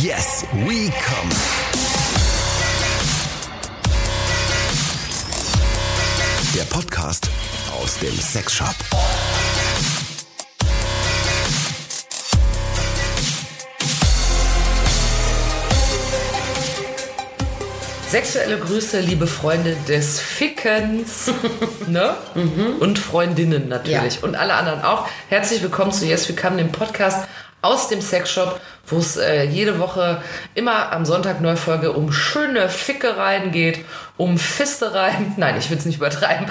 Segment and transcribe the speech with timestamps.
[0.00, 1.28] Yes, we come.
[6.54, 7.28] Der Podcast
[7.80, 8.74] aus dem Sexshop.
[18.10, 21.30] Sexuelle Grüße, liebe Freunde des Fickens
[21.88, 22.14] ne?
[22.78, 24.22] und Freundinnen natürlich Ja.
[24.22, 25.08] und alle anderen auch.
[25.30, 27.26] Herzlich willkommen zu Yes We Come, dem Podcast
[27.62, 30.20] aus dem Sexshop, wo es äh, jede Woche
[30.54, 33.84] immer am Sonntag neue Folge um schöne Fickereien geht,
[34.16, 35.32] um Fistereien.
[35.36, 36.46] Nein, ich will es nicht übertreiben.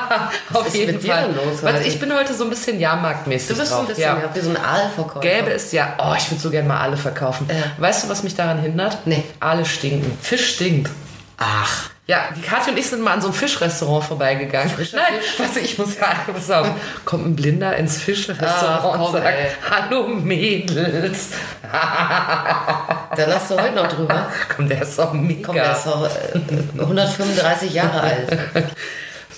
[0.52, 1.30] Auf ist jeden Fall.
[1.32, 3.84] los Was, ich bin heute so ein bisschen Jahrmarktmäßig Du bist so drauf.
[3.84, 4.30] ein bisschen, ja.
[4.34, 5.20] ihr so einen Aalverkäufer?
[5.20, 7.48] Gäbe es ja, oh, ich würde so gerne mal Aale verkaufen.
[7.48, 7.72] Ja.
[7.78, 8.98] Weißt du, was mich daran hindert?
[9.06, 9.22] Nee.
[9.40, 10.18] Aale stinken.
[10.20, 10.90] Fisch stinkt.
[11.38, 14.72] Ach, Ja, die Kathi und ich sind mal an so einem Fischrestaurant vorbeigegangen.
[14.76, 15.02] Nein,
[15.38, 16.68] weißt du, ich muss sagen, pass auf,
[17.04, 19.50] kommt ein Blinder ins Fischrestaurant komm, und sagt, ey.
[19.70, 21.30] hallo Mädels.
[21.70, 24.26] da lachst du heute noch drüber.
[24.54, 25.46] Komm, der ist doch mega.
[25.46, 28.38] Komm, der ist doch äh, 135 Jahre alt.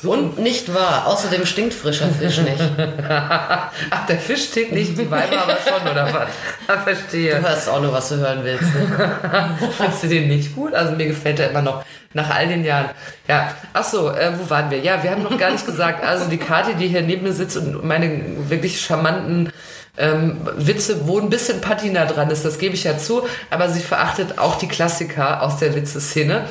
[0.03, 1.07] Und nicht wahr.
[1.07, 2.61] Außerdem stinkt frischer Fisch nicht.
[3.09, 6.29] Ach, der Fisch stinkt nicht, die Weiber aber schon, oder was?
[6.67, 7.41] Ah, Du verstehe.
[7.41, 8.63] hörst auch nur, was du hören willst.
[8.75, 9.19] Ne?
[9.77, 10.73] Findest du den nicht gut?
[10.75, 11.85] Also mir gefällt er immer noch
[12.15, 12.87] nach all den Jahren.
[13.29, 14.79] Ja, ach so, äh, wo waren wir?
[14.81, 17.57] Ja, wir haben noch gar nicht gesagt, also die Kati, die hier neben mir sitzt
[17.57, 19.53] und meine wirklich charmanten
[19.99, 23.81] ähm, Witze, wo ein bisschen Patina dran ist, das gebe ich ja zu, aber sie
[23.81, 26.45] verachtet auch die Klassiker aus der Witzeszene.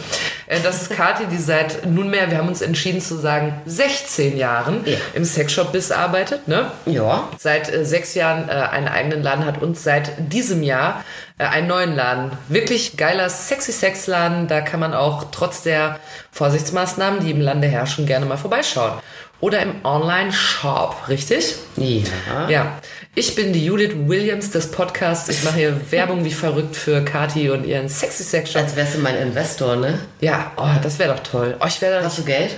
[0.48, 4.82] Äh, das ist Kati, die seit nunmehr, wir haben uns entschieden zu sagen, 16 Jahren
[4.86, 4.98] Ja.
[5.14, 6.72] im Sexshop-Biss arbeitet, ne?
[6.86, 7.30] Ja.
[7.38, 11.04] seit äh, sechs Jahren äh, einen eigenen Laden hat und seit diesem Jahr
[11.38, 12.32] äh, einen neuen Laden.
[12.50, 14.48] Wirklich geiler Sexy Sex Laden.
[14.48, 15.98] Da kann man auch trotz der
[16.32, 18.94] Vorsichtsmaßnahmen, die im Lande herrschen, gerne mal vorbeischauen.
[19.42, 21.56] Oder im Online-Shop, richtig?
[21.78, 22.50] Ja.
[22.50, 22.80] Ja.
[23.16, 25.30] Ich bin die Judith Williams des Podcasts.
[25.30, 28.62] Ich mache hier Werbung wie verrückt für Kati und ihren Sexy Sex Shop.
[28.64, 30.00] Als wärst du mein Investor, ne?
[30.20, 31.56] Ja, oh, das wäre doch toll.
[31.62, 32.52] Oh, ich wäre Hast du Geld?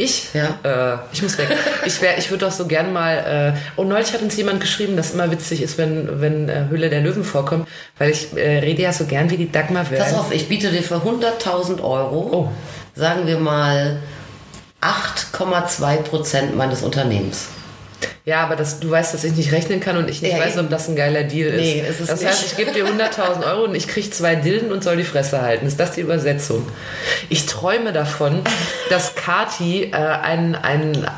[0.00, 0.28] ich?
[0.32, 0.94] Ja.
[0.94, 1.48] Äh, ich muss weg.
[1.84, 3.54] Ich, wär, ich würde doch so gern mal.
[3.56, 6.88] Äh, oh, neulich hat uns jemand geschrieben, dass immer witzig ist, wenn, wenn äh, Hülle
[6.88, 7.66] der Löwen vorkommt,
[7.98, 9.84] weil ich äh, rede ja so gern wie die Dagmar.
[9.84, 12.48] Pass auf, ich biete dir für 100.000 Euro, Oh.
[12.94, 13.98] sagen wir mal,
[14.80, 17.46] 8,2 Prozent meines Unternehmens.
[18.24, 20.58] Ja, aber das, du weißt, dass ich nicht rechnen kann und ich nicht Ja, weiß,
[20.58, 21.60] ob das ein geiler Deal ist.
[21.60, 22.28] Nee, ist es das nicht.
[22.30, 25.40] heißt, ich gebe dir 100.000 Euro und ich kriege zwei Dilden und soll die Fresse
[25.40, 25.66] halten.
[25.66, 26.68] Ist das die Übersetzung?
[27.28, 28.42] Ich träume davon,
[28.90, 31.10] dass Kati äh, ein, ein,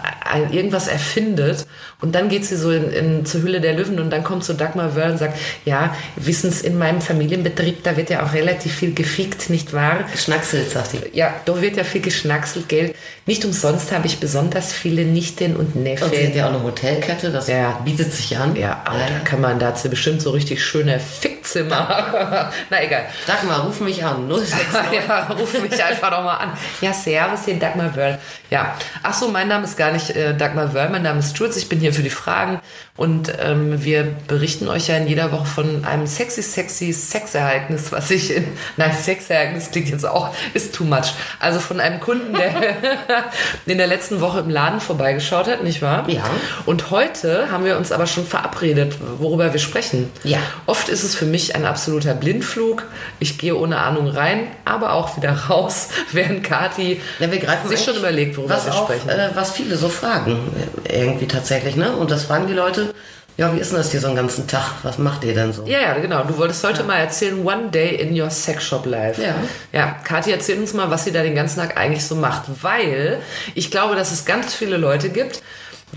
[0.53, 1.67] irgendwas erfindet
[2.01, 4.53] und dann geht sie so in, in, zur Hülle der Löwen und dann kommt so
[4.53, 8.95] Dagmar Wörl und sagt, ja, wissens, in meinem Familienbetrieb, da wird ja auch relativ viel
[8.95, 10.05] gefickt, nicht wahr?
[10.11, 11.17] Geschnackselt, sagt die.
[11.17, 12.95] Ja, da wird ja viel geschnackselt, gell?
[13.27, 16.05] Nicht umsonst habe ich besonders viele Nichten und Neffen.
[16.05, 17.79] Und sie hat ja auch eine Hotelkette, das Ja.
[17.85, 18.57] bietet sich an.
[18.57, 22.51] Ja, aber da kann man dazu bestimmt so richtig schöne Fickzimmer.
[22.71, 23.05] Na egal.
[23.27, 24.27] Dagmar, ruf mich an.
[24.29, 25.01] 069.
[25.09, 26.53] ja, ruf mich einfach doch mal an.
[26.81, 28.19] Ja, servus, hier Dagmar Wörl.
[28.51, 31.57] Ja, ach so, mein Name ist gar nicht äh, Dagmar Wörl, mein Name ist Jules,
[31.57, 32.61] ich bin hier für die Fragen
[32.97, 38.11] und ähm, wir berichten euch ja in jeder Woche von einem sexy, sexy Sexereignis, was
[38.11, 38.45] ich in,
[38.77, 41.15] nein, Sexereignis klingt jetzt auch, ist too much.
[41.39, 42.51] Also von einem Kunden, der
[43.67, 46.05] in der letzten Woche im Laden vorbeigeschaut hat, nicht wahr?
[46.09, 46.25] Ja.
[46.67, 50.11] Und heute haben wir uns aber schon verabredet, worüber wir sprechen.
[50.23, 50.39] Ja.
[50.67, 52.85] Oft ist es für mich ein absoluter Blindflug.
[53.19, 57.83] Ich gehe ohne Ahnung rein, aber auch wieder raus, während Kati Ja, wir greifen sich
[57.83, 59.09] schon überlegt, worüber was wir auf, sprechen.
[59.09, 61.93] Äh, was viele so fragen, äh, irgendwie tatsächlich, ne?
[61.97, 62.95] Und das fragen die Leute,
[63.37, 64.71] ja, wie ist denn das hier so einen ganzen Tag?
[64.83, 65.65] Was macht ihr denn so?
[65.65, 66.25] ja, ja, genau.
[66.25, 69.23] Du wolltest heute mal erzählen, One Day in Your Sex Shop Life.
[69.23, 69.35] Ja.
[69.73, 72.43] Ja, Kathi, erzähl uns mal, was sie da den ganzen Tag eigentlich so macht.
[72.63, 73.19] Weil
[73.55, 75.43] ich glaube, dass es ganz viele Leute gibt,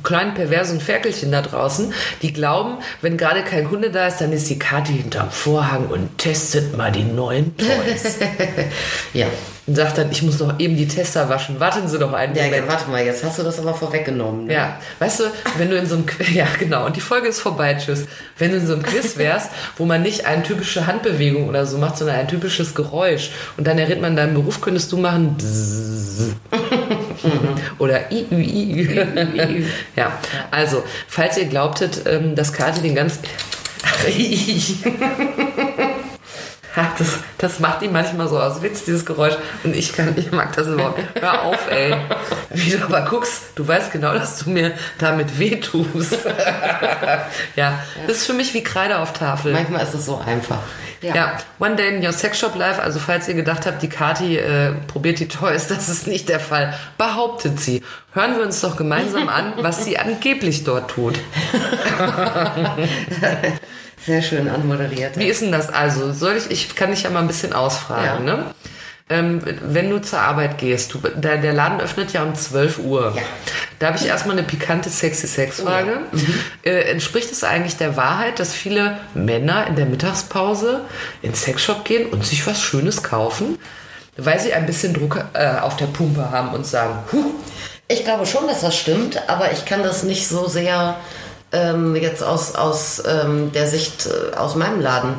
[0.04, 4.50] kleinen perversen Ferkelchen da draußen, die glauben, wenn gerade kein Kunde da ist, dann ist
[4.50, 8.20] die Kathi hinterm Vorhang und testet mal die neuen Toys.
[9.14, 9.28] Ja.
[9.66, 11.58] Und sagt dann, ich muss noch eben die Tester waschen.
[11.60, 12.68] Warten Sie doch einen Ja, Moment.
[12.68, 14.48] warte mal, jetzt hast du das aber vorweggenommen.
[14.48, 14.54] Ne?
[14.54, 15.24] Ja, weißt du,
[15.58, 18.06] wenn du in so einem Quiz, ja genau, und die Folge ist vorbei, tschüss.
[18.38, 21.78] Wenn du in so einem Quiz wärst, wo man nicht eine typische Handbewegung oder so
[21.78, 25.38] macht, sondern ein typisches Geräusch und dann errät man deinen Beruf, könntest du machen
[27.80, 29.66] oder i, i, ü.
[29.96, 30.12] Ja,
[30.52, 33.20] also, falls ihr glaubtet, ähm, dass Kati den ganzen...
[36.76, 39.36] Das, Das macht die manchmal so aus Witz, dieses Geräusch.
[39.64, 41.00] Und ich kann, ich mag das überhaupt.
[41.20, 41.96] Hör auf, ey.
[42.50, 46.18] Wie du aber guckst, du weißt genau, dass du mir damit wehtust.
[47.56, 49.54] ja, das ist für mich wie Kreide auf Tafel.
[49.54, 50.60] Manchmal ist es so einfach.
[51.04, 51.38] Ja.
[51.60, 54.72] One Day in Your Sex Shop Live, also falls ihr gedacht habt, die Kati äh,
[54.88, 57.84] probiert die Toys, das ist nicht der Fall, behauptet sie.
[58.14, 61.20] Hören wir uns doch gemeinsam an, was sie angeblich dort tut.
[64.06, 65.18] Sehr schön anmoderiert.
[65.18, 66.12] Wie ist denn das also?
[66.12, 68.36] Soll ich, ich kann dich ja mal ein bisschen ausfragen, Ja.
[68.36, 68.46] ne?
[69.14, 73.14] Ähm, wenn du zur Arbeit gehst, du, der, der Laden öffnet ja um 12 Uhr.
[73.16, 73.22] Ja.
[73.78, 76.00] Da habe ich erstmal eine pikante sexy Sex-Frage.
[76.64, 80.82] Äh, entspricht es eigentlich der Wahrheit, dass viele Männer in der Mittagspause
[81.22, 83.60] in Sexshop gehen und sich was Schönes kaufen,
[84.18, 87.34] weil sie ein bisschen Druck äh, auf der Pumpe haben und sagen, huh,
[87.88, 90.96] Ich glaube schon, dass das stimmt, aber ich kann das nicht so sehr
[91.52, 95.14] ähm, jetzt aus, aus ähm, der Sicht äh, aus meinem Laden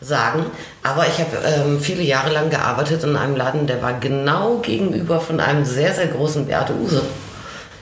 [0.00, 0.46] sagen.
[0.82, 5.20] Aber ich habe ähm, viele Jahre lang gearbeitet in einem Laden, der war genau gegenüber
[5.20, 7.02] von einem sehr, sehr großen Beate Use.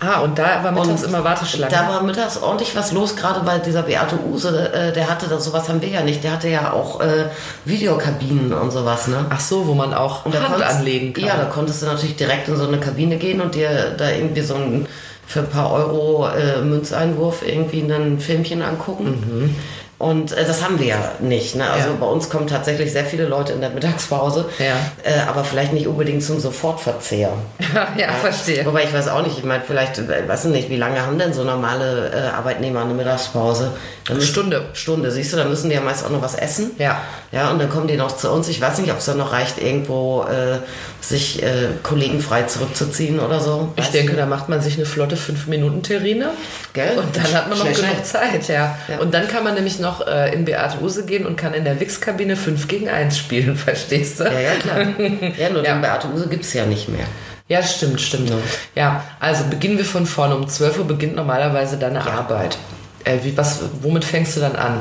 [0.01, 1.73] ah, und da war mittags Und immer Warteschlange.
[1.75, 4.71] Da war mittags ordentlich was los, gerade bei dieser Beate Use.
[4.73, 6.25] Äh, der hatte da sowas haben wir ja nicht.
[6.25, 7.27] Der hatte ja auch äh,
[7.67, 9.27] Videokabinen und sowas, ne?
[9.31, 11.25] Ach so, wo man auch Und Hand konntest- anlegen kann.
[11.25, 14.43] Ja, da konntest du natürlich direkt in so eine Kabine gehen und dir da irgendwie
[14.43, 14.87] so ein
[15.29, 19.55] für ein paar Euro äh, Münzeinwurf irgendwie ein Filmchen angucken.
[19.99, 21.55] Und äh, das haben wir ja nicht.
[21.57, 21.69] Ne?
[21.71, 21.95] Also Ja.
[21.99, 24.75] bei uns kommen tatsächlich sehr viele Leute in der Mittagspause, Ja.
[25.05, 27.31] äh, aber vielleicht nicht unbedingt zum Sofortverzehr.
[27.97, 28.67] ja, verstehe.
[28.67, 31.19] Wobei ich weiß auch nicht, ich meine, vielleicht, äh, weiß ich nicht, wie lange haben
[31.19, 33.73] denn so normale äh, Arbeitnehmer eine Mittagspause?
[34.07, 34.67] Dann müssen- Stunde.
[34.75, 36.73] Stunde, siehst du, dann müssen die ja meist auch noch was essen.
[36.79, 37.01] Ja.
[37.33, 38.49] Ja, und dann kommen die noch zu uns.
[38.49, 40.59] Ich weiß nicht, ob es dann noch reicht, irgendwo äh,
[41.01, 43.73] sich äh, kollegenfrei zurückzuziehen oder so.
[43.77, 44.19] Ich Weißt denke, du?
[44.19, 46.31] da macht man sich eine flotte 5-Minuten-Terrine.
[46.73, 46.99] Gell?
[46.99, 48.05] Und dann hat man noch Schnell, genug schnell.
[48.05, 48.77] Zeit, ja.
[48.89, 48.99] Ja.
[49.01, 51.79] Und dann kann man nämlich noch äh, in Beate Use gehen und kann in der
[51.81, 54.25] Wix-Kabine 5 gegen 1 spielen, verstehst du?
[54.25, 54.79] Ja, ja, klar.
[55.39, 55.75] ja, nur Ja.
[55.75, 57.07] den Beate Use gibt es ja nicht mehr.
[57.49, 58.33] Ja, stimmt, stimmt.
[58.75, 60.35] Ja, also beginnen wir von vorne.
[60.35, 62.59] Um 12 Uhr beginnt normalerweise deine Arbeit.
[63.05, 64.81] Äh, wie, was, womit fängst du dann an?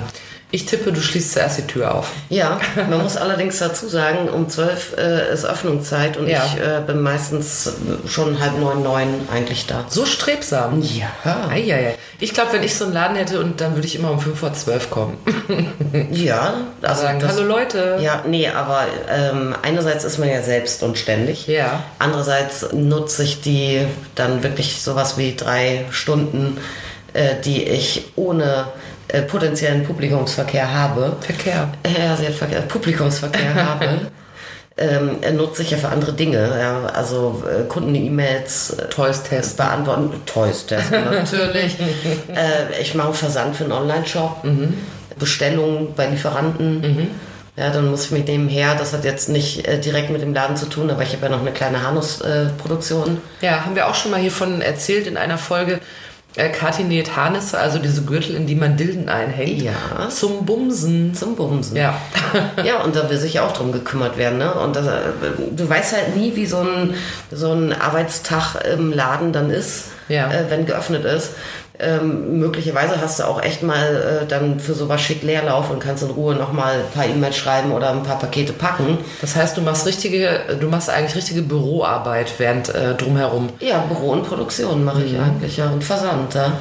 [0.51, 2.11] Ich tippe, du schließt zuerst die Tür auf.
[2.29, 2.59] Ja,
[2.89, 6.45] man muss allerdings dazu sagen, um 12 äh, ist Öffnungszeit und Ja.
[6.45, 7.73] ich äh, bin meistens
[8.07, 9.85] schon halb neun, neun eigentlich da.
[9.89, 10.81] So strebsam.
[10.81, 11.09] Ja.
[11.49, 11.95] Eieiei.
[12.19, 14.39] Ich glaube, wenn ich so einen Laden hätte, und dann würde ich immer um 5
[14.39, 15.17] vor 12 kommen.
[16.11, 17.97] Ja, also Sagen, das, hallo Leute.
[18.01, 21.47] Ja, nee, aber ähm, einerseits ist man ja selbst und ständig.
[21.47, 21.83] Ja.
[21.99, 26.57] Andererseits nutze ich die dann wirklich sowas wie drei Stunden,
[27.13, 28.67] äh, die ich ohne
[29.07, 31.15] äh, potenziellen Publikumsverkehr habe.
[31.21, 31.69] Verkehr.
[31.85, 34.01] Ja, sie hat Verkehr, Publikumsverkehr habe.
[34.77, 39.55] Ähm, äh, nutze ich ja für andere Dinge, ja, also äh, Kunden-E-Mails äh, Toys testen.
[39.55, 41.77] beantworten, Toys testen natürlich.
[42.27, 44.43] äh, ich mache Versand für einen Online-Shop,
[45.17, 47.09] Bestellungen bei Lieferanten.
[47.57, 50.33] Ja, dann muss ich mit dem her, das hat jetzt nicht äh, direkt mit dem
[50.33, 53.21] Laden zu tun, aber ich habe ja noch eine kleine Hanus-Produktion.
[53.39, 55.79] Ja, haben wir auch schon mal hiervon erzählt in einer Folge.
[56.35, 59.61] Äh, Kathi näht Harnisse, also diese Gürtel, in die man Dilden einhängt.
[59.61, 60.09] Ja.
[60.09, 61.13] Zum Bumsen.
[61.13, 61.77] zum Bumsen.
[61.77, 61.97] Ja.
[62.65, 64.37] Ja, und da will sich auch drum gekümmert werden.
[64.39, 64.53] Ne?
[64.53, 64.91] Und das, äh,
[65.51, 66.93] du weißt halt nie, wie so ein,
[67.31, 70.29] so ein Arbeitstag im Laden dann ist, Ja.
[70.31, 71.31] äh, wenn geöffnet ist.
[71.79, 76.03] Ähm, möglicherweise hast du auch echt mal äh, dann für sowas schick Leerlauf und kannst
[76.03, 78.97] in Ruhe nochmal ein paar E-Mails schreiben oder ein paar Pakete packen.
[79.21, 83.49] Das heißt, du machst richtige, du machst eigentlich richtige Büroarbeit während äh, drumherum.
[83.59, 86.53] Ja, Büro und Produktion mache ich eigentlich, ja, und Versand, ja.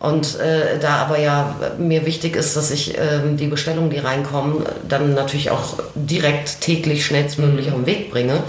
[0.00, 4.64] Und äh, da aber ja mir wichtig ist, dass ich ähm, die Bestellungen, die reinkommen,
[4.88, 8.42] dann natürlich auch direkt täglich schnellstmöglich auf den Weg bringe.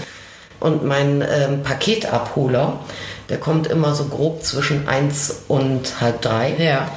[0.60, 2.78] Und mein ähm, Paketabholer,
[3.30, 6.54] der kommt immer so grob zwischen eins und halb drei.
[6.58, 6.88] Ja.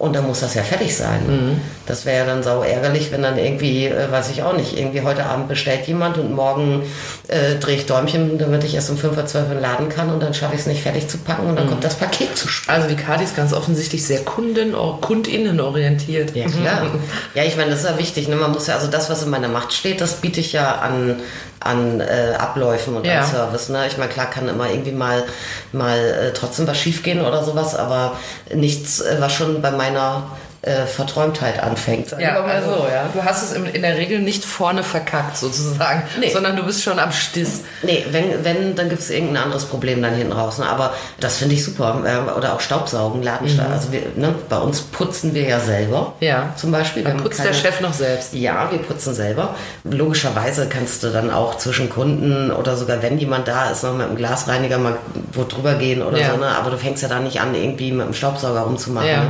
[0.00, 1.60] Und dann muss das ja fertig sein.
[1.84, 5.02] Das wäre ja dann sau ärgerlich, wenn dann irgendwie, äh, weiß ich auch nicht, irgendwie
[5.02, 6.84] heute Abend bestellt jemand und morgen
[7.28, 10.22] äh, drehe ich Däumchen, damit ich erst um 5 Uhr 12 Uhr laden kann und
[10.22, 12.74] dann schaffe ich es nicht fertig zu packen und dann kommt das Paket zu spät.
[12.74, 16.34] Also die Kathi ist ganz offensichtlich sehr Kunden, Kundinnen orientiert.
[16.34, 16.86] Ja, klar.
[17.34, 18.26] Ja, ich meine, das ist ja wichtig.
[18.28, 18.36] Ne?
[18.36, 21.16] Man muss ja, also das, was in meiner Macht steht, das biete ich ja an,
[21.60, 23.20] an äh, Abläufen und Ja.
[23.20, 23.68] an Service.
[23.68, 23.86] Ne?
[23.86, 25.24] Ich meine, klar kann immer irgendwie mal,
[25.72, 28.16] mal äh, trotzdem was schiefgehen oder sowas, aber
[28.54, 30.22] nichts, äh, was schon bei meiner
[30.62, 32.10] äh, Verträumtheit anfängt.
[32.10, 33.04] sagen Ja, also so, ja.
[33.14, 36.30] du hast es in, in der Regel nicht vorne verkackt sozusagen, Nee.
[36.30, 37.62] sondern du bist schon am Stiss.
[37.82, 40.58] Nee, wenn, wenn dann gibt es irgendein anderes Problem dann hinten raus.
[40.58, 40.66] Ne?
[40.68, 42.02] Aber das finde ich super.
[42.06, 43.70] Ähm, Oder auch Staubsaugen, Ladenstaub.
[43.70, 44.34] Also wir, ne?
[44.50, 46.12] bei uns putzen wir ja selber.
[46.20, 46.26] Mhm.
[46.26, 46.52] Ja.
[46.56, 47.04] Zum Beispiel.
[47.04, 48.34] Dann putzt der keine- Chef noch selbst.
[48.34, 49.54] Ja, wir putzen selber.
[49.84, 54.06] Logischerweise kannst du dann auch zwischen Kunden oder sogar wenn jemand da ist, noch mit
[54.06, 54.96] einem Glasreiniger mal
[55.32, 56.32] wo drüber gehen oder Ja.
[56.32, 56.36] so.
[56.36, 56.46] Ne?
[56.46, 59.08] Aber du fängst ja da nicht an, irgendwie mit dem Staubsauger rumzumachen.
[59.08, 59.22] Ja.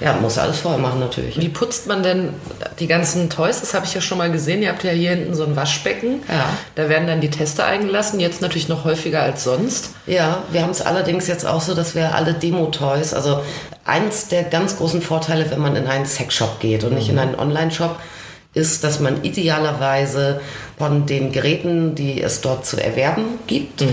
[0.00, 1.38] Ja, muss alles vorher machen natürlich.
[1.38, 2.30] Wie putzt man denn
[2.80, 3.60] die ganzen Toys?
[3.60, 4.60] Das habe ich ja schon mal gesehen.
[4.62, 6.22] Ihr habt ja hier hinten so ein Waschbecken.
[6.28, 6.50] Ja.
[6.74, 8.18] Da werden dann die Tester eingelassen.
[8.18, 9.90] Jetzt natürlich noch häufiger als sonst.
[10.06, 13.40] Ja, wir haben es allerdings jetzt auch so, dass wir alle Demo-Toys, also
[13.84, 17.36] eins der ganz großen Vorteile, wenn man in einen Sexshop geht und nicht in einen
[17.36, 17.96] Online-Shop,
[18.52, 20.40] ist, dass man idealerweise
[20.78, 23.84] von den Geräten, die es dort zu erwerben gibt,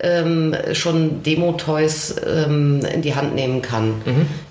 [0.00, 3.94] ähm, schon Demo-Toys ähm, in die Hand nehmen kann.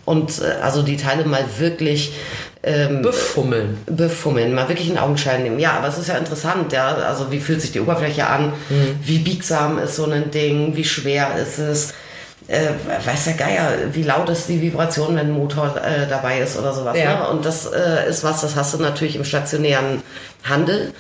[0.06, 2.14] Und äh, also die Teile mal wirklich
[2.64, 3.78] ähm, Befummeln.
[3.86, 5.60] befummeln, mal wirklich einen Augenschein nehmen.
[5.60, 6.96] Ja, aber es ist ja interessant, ja.
[6.96, 8.54] Also wie fühlt sich die Oberfläche an?
[9.04, 10.76] Wie biegsam ist so ein Ding?
[10.76, 11.94] Wie schwer ist es?
[12.48, 12.70] Äh,
[13.04, 16.74] weiß der Geier, wie laut ist die Vibration, wenn ein Motor äh, dabei ist oder
[16.74, 16.96] sowas.
[16.98, 17.20] Ja.
[17.20, 17.30] Ne?
[17.30, 20.04] Und das äh, ist was, das hast du natürlich im stationären
[20.44, 20.94] Handel.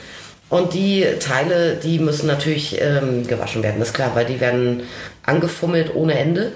[0.50, 4.84] Und die Teile, die müssen natürlich ähm, gewaschen werden, ist klar, weil die werden
[5.26, 6.52] angefummelt ohne Ende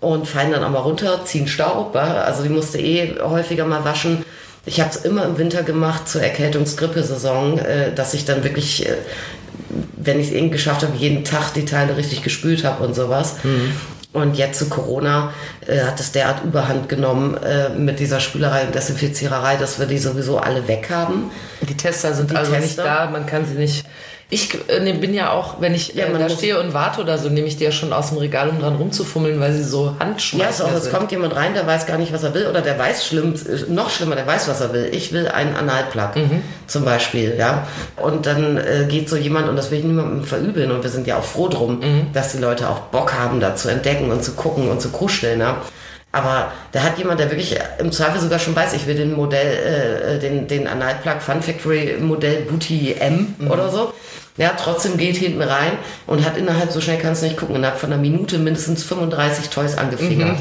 [0.00, 1.96] und fallen dann auch mal runter, ziehen Staub.
[1.96, 4.24] Also die musste eh häufiger mal waschen.
[4.66, 8.96] Ich habe es immer im Winter gemacht zur Erkältungs-Grippe-Saison, äh, dass ich dann wirklich, äh,
[9.96, 13.36] wenn ich es irgendwie geschafft habe, jeden Tag die Teile richtig gespült habe und sowas.
[14.14, 15.32] Und jetzt zu Corona
[15.66, 19.98] äh, hat es derart Überhand genommen äh, mit dieser Spülerei und Desinfiziererei, dass wir die
[19.98, 21.30] sowieso alle weg haben.
[21.68, 22.84] Die Tester sind Die also nicht Tester?
[22.84, 23.10] da.
[23.10, 23.84] Man kann sie nicht.
[24.30, 27.28] Ich äh, bin ja auch, wenn ich Ja, äh, da stehe und warte oder so,
[27.28, 30.06] nehme ich die ja schon aus dem Regal, um dran rumzufummeln, weil sie so Ja,
[30.06, 32.78] handschmeißer so, es kommt jemand rein, der weiß gar nicht, was er will, oder der
[32.78, 33.34] weiß schlimm,
[33.68, 34.88] noch schlimmer, der weiß, was er will.
[34.92, 36.10] Ich will einen Analplug,
[36.66, 37.66] zum Beispiel, ja.
[37.96, 41.06] Und dann äh, geht so jemand, und das will ich niemandem verübeln, und wir sind
[41.06, 41.80] ja auch froh drum,
[42.12, 45.40] dass die Leute auch Bock haben, da zu entdecken und zu gucken und zu kuscheln,
[45.40, 45.58] ja.
[46.14, 50.16] Aber da hat jemand, der wirklich im Zweifel sogar schon weiß, ich will den Modell,
[50.16, 53.92] äh, den, den Analplug Fun Factory Modell Booty M oder so.
[54.36, 55.72] Ja, trotzdem geht hinten rein
[56.08, 59.48] und hat innerhalb, so schnell kannst du nicht gucken, innerhalb von einer Minute mindestens 35
[59.48, 60.38] Toys angefingert.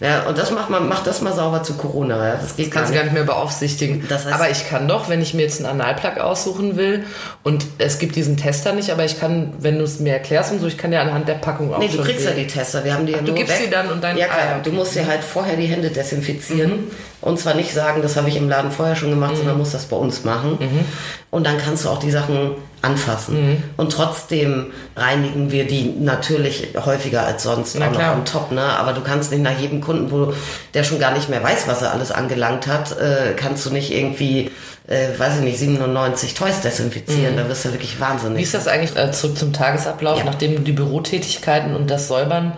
[0.00, 2.16] Ja, und das macht man, macht das mal sauber zu Corona.
[2.26, 2.34] Ja.
[2.42, 3.12] Das geht Kannst du gar nicht.
[3.12, 4.04] mehr beaufsichtigen.
[4.08, 7.04] Das heißt- aber ich kann doch, wenn ich mir jetzt einen Analplug aussuchen will
[7.44, 10.60] und es gibt diesen Tester nicht, aber ich kann, wenn du es mir erklärst und
[10.60, 12.40] so, ich kann ja anhand der Packung auch Nee, du kriegst ja sehen.
[12.40, 13.62] die Tester, wir haben die ja du gibst weg.
[13.66, 14.60] sie dann und dann- Ja, ah, klar, ja, okay.
[14.64, 16.90] du musst dir halt vorher die Hände desinfizieren Mhm.
[17.20, 19.84] und zwar nicht sagen, das habe ich im Laden vorher schon gemacht, sondern musst das
[19.84, 20.58] bei uns machen.
[20.60, 20.80] Mhm.
[21.30, 23.62] Und dann kannst du auch die Sachen anfassen.
[23.76, 28.10] Und trotzdem reinigen wir die natürlich häufiger als sonst Na auch klar.
[28.12, 28.62] noch on top, ne?
[28.62, 30.32] Aber du kannst nicht nach jedem Kunden, wo
[30.74, 33.90] der schon gar nicht mehr weiß, was er alles angelangt hat, äh, kannst du nicht
[33.92, 34.50] irgendwie,
[34.88, 37.36] äh, weiß ich nicht, 97 Toys desinfizieren.
[37.36, 38.42] Da wirst du wirklich Wie wahnsinnig.
[38.42, 40.24] ist das eigentlich äh, zurück zum Tagesablauf, Ja.
[40.24, 42.52] nachdem du die Bürotätigkeiten und das Säubern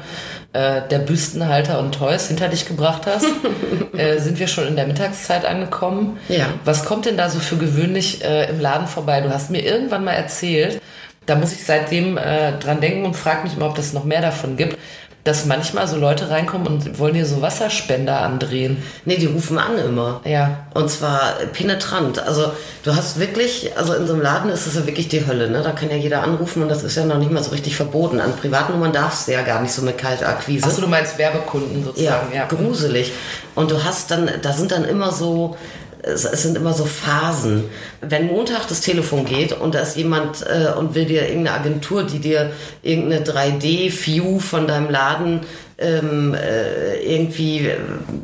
[0.53, 3.27] äh, der Büstenhalter und Toys hinter dich gebracht hast?
[3.97, 6.19] äh, sind wir schon in der Mittagszeit angekommen?
[6.29, 6.47] Ja.
[6.65, 9.21] Was kommt denn da so für gewöhnlich äh, im Laden vorbei?
[9.21, 10.81] Du hast mir irgendwann mal erzählt,
[11.27, 14.21] da muss ich seitdem äh, dran denken und frage mich mal, ob das noch mehr
[14.21, 14.77] davon gibt,
[15.25, 18.83] dass manchmal so Leute reinkommen und wollen dir so Wasserspender andrehen.
[19.05, 20.21] Nee, die rufen an immer.
[20.25, 20.67] Ja.
[20.75, 22.19] Und zwar penetrant.
[22.19, 22.51] Also
[22.83, 25.49] du hast wirklich, also in so einem Laden ist das ja wirklich die Hölle.
[25.49, 25.63] Ne?
[25.63, 28.21] Da kann ja jeder anrufen und das ist ja noch nicht mal so richtig verboten.
[28.21, 30.67] An Privatnummern darfst du ja gar nicht so mit Kaltakquise.
[30.67, 32.35] Achso, du meinst Werbekunden ja, sozusagen.
[32.35, 33.13] Ja, gruselig.
[33.55, 35.57] Und du hast dann, da sind dann immer so,
[36.03, 37.65] es, es sind immer so Phasen.
[38.01, 42.05] Wenn Montag das Telefon geht und da ist jemand äh, und will dir irgendeine Agentur,
[42.05, 42.51] die dir
[42.83, 45.41] irgendeine 3D-View von deinem Laden
[45.79, 47.77] ähm, äh, irgendwie äh,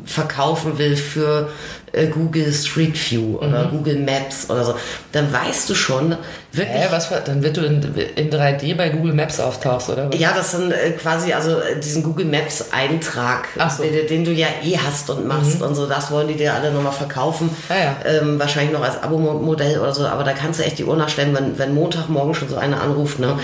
[0.05, 1.49] verkaufen will für
[1.91, 3.69] äh, Google Street View oder Mhm.
[3.71, 4.75] Google Maps oder so,
[5.11, 6.15] dann weißt du schon
[6.51, 7.81] wirklich, Hä, was für, dann wird du in,
[8.15, 10.11] in 3D bei Google Maps auftauchst, oder?
[10.11, 10.19] was?
[10.19, 13.83] Ja, das sind äh, quasi also äh, diesen Google Maps Eintrag, so.
[13.83, 15.85] den, den du ja eh hast und machst und so.
[15.85, 17.49] Das wollen die dir alle nochmal verkaufen.
[17.69, 17.95] Ah, ja.
[18.05, 20.05] ähm, wahrscheinlich noch als Abo-Modell oder so.
[20.07, 23.19] Aber da kannst du echt die Uhr nachstellen, wenn, wenn Montagmorgen schon so einer anruft,
[23.19, 23.37] ne?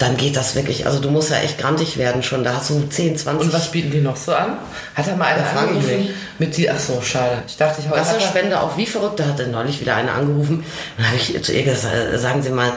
[0.00, 0.86] Dann geht das wirklich.
[0.86, 2.42] Also du musst ja echt grantig werden schon.
[2.42, 4.56] Da hast du 10, 20 Und was bieten die noch so an?
[4.94, 6.08] Hat er mal einer Da angerufen?
[6.38, 7.42] Mit die, ach so, schade.
[7.46, 8.00] Ich dachte, ich heute.
[8.00, 9.20] Wasserspende auch wie verrückt.
[9.20, 10.64] Da hat dann neulich wieder eine angerufen.
[10.96, 12.72] Dann habe ich zu ihr gesagt, äh, sagen Sie mal,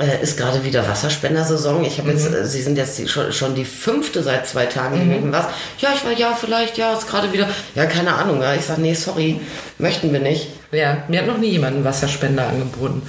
[0.00, 1.84] äh, ist gerade wieder Wasserspendersaison?
[1.84, 2.36] Ich habe jetzt, Mhm.
[2.38, 5.12] äh, Sie sind jetzt die, schon, schon die fünfte seit zwei Tagen.
[5.12, 5.46] Irgendwas.
[5.78, 7.48] Ja, ich war ja vielleicht, ja, ist gerade wieder.
[7.76, 8.42] Ja, keine Ahnung.
[8.42, 8.52] Ja.
[8.54, 9.38] Ich sage, nee, sorry,
[9.78, 10.48] möchten wir nicht.
[10.72, 13.02] Ja, mir hat noch nie jemand einen Wasserspender angeboten.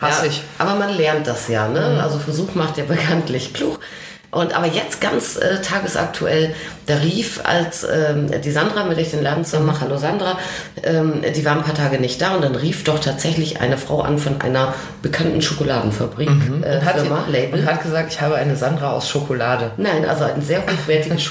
[0.00, 2.00] Hass Ja, aber man lernt das ja, ne?
[2.02, 3.80] Also Versuch macht ja bekanntlich klug.
[4.30, 6.54] Und aber jetzt ganz äh, tagesaktuell,
[6.86, 10.38] da rief als ähm, die Sandra, mit der ich den Laden zusammen mache, hallo Sandra,
[10.84, 14.02] ähm, die war ein paar Tage nicht da und dann rief doch tatsächlich eine Frau
[14.02, 16.28] an von einer bekannten Schokoladenfabrik,
[16.62, 17.60] äh, Hat Firma, sie- Label.
[17.60, 19.72] und hat gesagt, ich habe eine Sandra aus Schokolade.
[19.76, 21.22] Nein, also ein sehr hochwertiges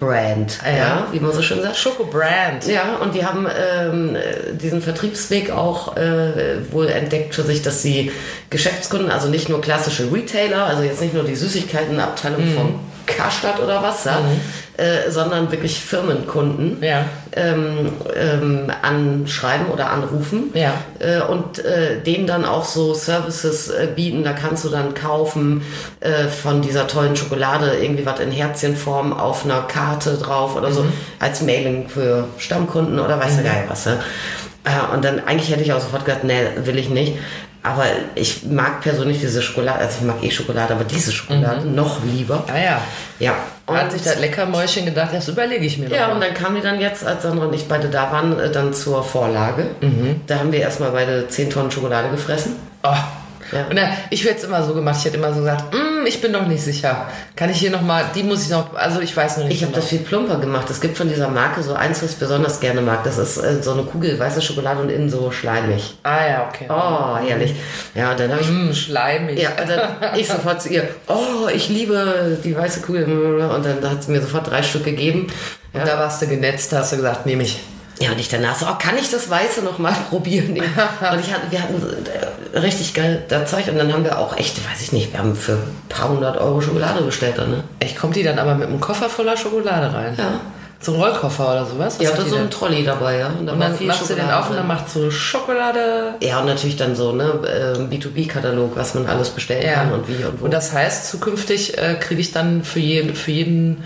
[0.00, 0.76] Schokoladenbrand, Ah, ja.
[0.76, 1.76] ja, wie man so schön sagt.
[1.76, 2.66] Schokobrand.
[2.66, 7.82] Ja, und die haben ähm, äh, diesen Vertriebsweg auch äh, wohl entdeckt für sich, dass
[7.82, 8.12] sie
[8.50, 12.74] Geschäftskunden, also nicht nur klassische Retailer, also jetzt nicht nur die Süßigkeitenabteilung von
[13.06, 14.18] Karstadt oder was, ja,
[14.76, 17.04] äh, sondern wirklich Firmenkunden Ja.
[17.34, 20.74] ähm, ähm, anschreiben oder anrufen Ja.
[20.98, 24.24] äh, und äh, denen dann auch so Services äh, bieten.
[24.24, 25.62] Da kannst du dann kaufen
[26.00, 30.84] äh, von dieser tollen Schokolade irgendwie was in Herzchenform auf einer Karte drauf oder so
[31.20, 33.84] als Mailing für Stammkunden oder weiß der Geil was.
[33.86, 33.92] Ja?
[34.64, 36.34] Äh, und dann eigentlich hätte ich auch sofort gesagt, nee,
[36.64, 37.14] will ich nicht.
[37.66, 42.02] Aber ich mag persönlich diese Schokolade, also ich mag eh Schokolade, aber diese Schokolade noch
[42.04, 42.44] lieber.
[42.46, 42.80] Ah ja.
[43.18, 43.34] Ja.
[43.66, 46.26] Hat sich das Leckermäulchen gedacht, das überlege ich mir Ja, noch und mal.
[46.26, 49.02] dann kamen die dann jetzt, als Sandra und ich beide da waren, äh, dann zur
[49.02, 49.66] Vorlage.
[49.80, 50.20] Mhm.
[50.28, 52.54] Da haben wir erstmal beide 10 Tonnen Schokolade gefressen.
[52.84, 52.94] Oh.
[53.52, 53.66] Ja.
[53.68, 56.20] Und dann, ich hätte es immer so gemacht, ich hätte immer so gesagt, "Mm, ich
[56.20, 57.06] bin noch nicht sicher.
[57.36, 59.72] Kann ich hier nochmal, die muss ich noch, also ich weiß noch nicht Ich habe
[59.72, 59.80] genau.
[59.82, 60.68] das viel plumper gemacht.
[60.70, 63.04] Es gibt von dieser Marke so eins, was ich besonders gerne mag.
[63.04, 65.94] Das ist äh, so eine Kugel weiße Schokolade und innen so schleimig.
[66.02, 66.66] Ah ja, okay.
[66.68, 67.54] Oh, herrlich.
[67.94, 69.38] Ja, und dann habe ich Mm, schleimig.
[69.40, 73.04] Ja, und dann ich sofort zu ihr, oh, ich liebe die weiße Kugel.
[73.04, 75.26] Und dann hat sie mir sofort drei Stück gegeben.
[75.72, 77.60] Ja, Und da warst du genetzt, hast du gesagt, nehme ich.
[78.00, 80.50] Ja und ich danach so, oh, kann ich das Weiße noch mal probieren?
[80.50, 81.82] und ich hatte, wir hatten
[82.54, 83.68] äh, richtig geil das Zeug.
[83.68, 86.38] Und dann haben wir auch echt, weiß ich nicht, wir haben für ein paar hundert
[86.38, 87.38] Euro Schokolade bestellt.
[87.38, 87.64] Ne?
[87.80, 90.14] Ich kommt die dann aber mit einem Koffer voller Schokolade rein.
[90.16, 90.40] Ja.
[90.78, 91.98] So ein Rollkoffer oder sowas?
[91.98, 92.50] Was Ja, die so ein?
[92.50, 93.28] Trolley dabei, ja.
[93.28, 96.14] Und, da Und dann machst du den Schokolade auf und dann macht so Schokolade.
[96.20, 97.32] Ja, und natürlich dann so, ne,
[97.78, 100.44] ähm, B2B-Katalog, was man alles bestellen kann und wie und wo.
[100.44, 103.84] Und das heißt, zukünftig äh, kriege ich dann für jeden, für jeden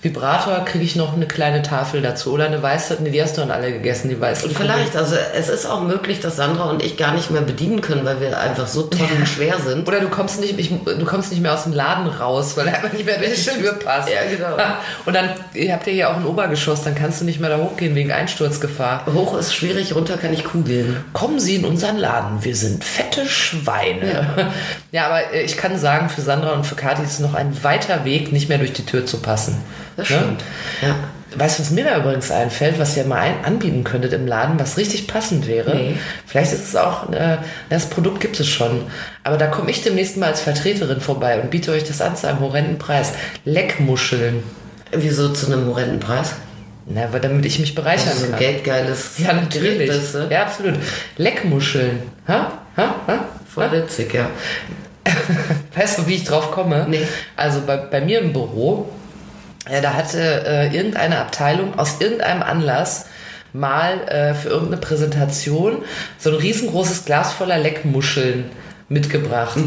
[0.00, 2.32] Vibrator kriege ich noch eine kleine Tafel dazu.
[2.32, 4.50] Oder eine weiße, nee, die hast du dann alle gegessen, die weißen.
[4.54, 8.04] Vielleicht, also es ist auch möglich, dass Sandra und ich gar nicht mehr bedienen können,
[8.04, 9.88] weil wir einfach so tonnenschwer sind.
[9.88, 12.92] Oder du kommst nicht, ich, du kommst nicht mehr aus dem Laden raus, weil einfach
[12.92, 14.08] nicht mehr durch die Tür passt.
[14.08, 14.56] Ja, genau.
[15.04, 17.58] Und dann, ihr habt ja hier auch ein Obergeschoss, dann kannst du nicht mehr da
[17.58, 19.04] hochgehen wegen Einsturzgefahr.
[19.12, 21.04] Hoch ist schwierig, runter kann ich kugeln.
[21.12, 24.52] Kommen Sie in unseren Laden, wir sind fette Schweine.
[24.92, 27.64] Ja, aber äh, ich kann sagen, für Sandra und für Kathi ist es noch ein
[27.64, 29.56] weiter Weg, nicht mehr durch die Tür zu passen.
[29.98, 30.16] Das Ne?
[30.16, 30.44] stimmt.
[30.80, 30.94] Ja.
[31.36, 34.58] Weißt du, was mir da übrigens einfällt, was ihr mal ein anbieten könntet im Laden,
[34.58, 35.76] was richtig passend wäre?
[35.76, 35.96] Nee.
[36.26, 37.36] Vielleicht ist es auch, äh,
[37.68, 38.84] das Produkt gibt es schon,
[39.24, 42.26] aber da komme ich demnächst mal als Vertreterin vorbei und biete euch das an zu
[42.28, 43.12] einem horrenden Preis.
[43.44, 44.42] Leckmuscheln.
[44.92, 46.32] Wieso zu einem horrenden Preis?
[46.86, 48.38] Na, weil damit ich mich bereichern Das ist ein kann.
[48.40, 49.90] geldgeiles Ja, natürlich.
[49.90, 50.28] Bist, ne?
[50.30, 50.76] Ja, absolut.
[51.18, 52.00] Leckmuscheln.
[52.26, 52.52] Ha?
[52.78, 52.94] Ha?
[53.06, 53.24] Ha?
[53.52, 54.30] Voll witzig, ja.
[55.76, 56.86] Weißt du, wie ich drauf komme?
[56.88, 57.06] Nee.
[57.36, 58.88] Also bei, bei mir im Büro,
[59.70, 63.06] ja, da hatte äh, irgendeine Abteilung aus irgendeinem Anlass
[63.52, 65.82] mal äh, für irgendeine Präsentation
[66.18, 68.50] so ein riesengroßes Glas voller Leckmuscheln
[68.88, 69.58] mitgebracht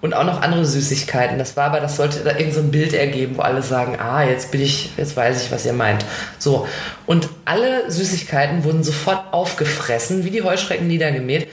[0.00, 1.38] und auch noch andere Süßigkeiten.
[1.38, 4.22] Das war aber, das sollte da irgend so ein Bild ergeben, wo alle sagen, ah,
[4.22, 6.04] jetzt bin ich, jetzt weiß ich, was ihr meint.
[6.38, 6.68] So.
[7.06, 11.48] Und alle Süßigkeiten wurden sofort aufgefressen, wie die Heuschrecken niedergemäht.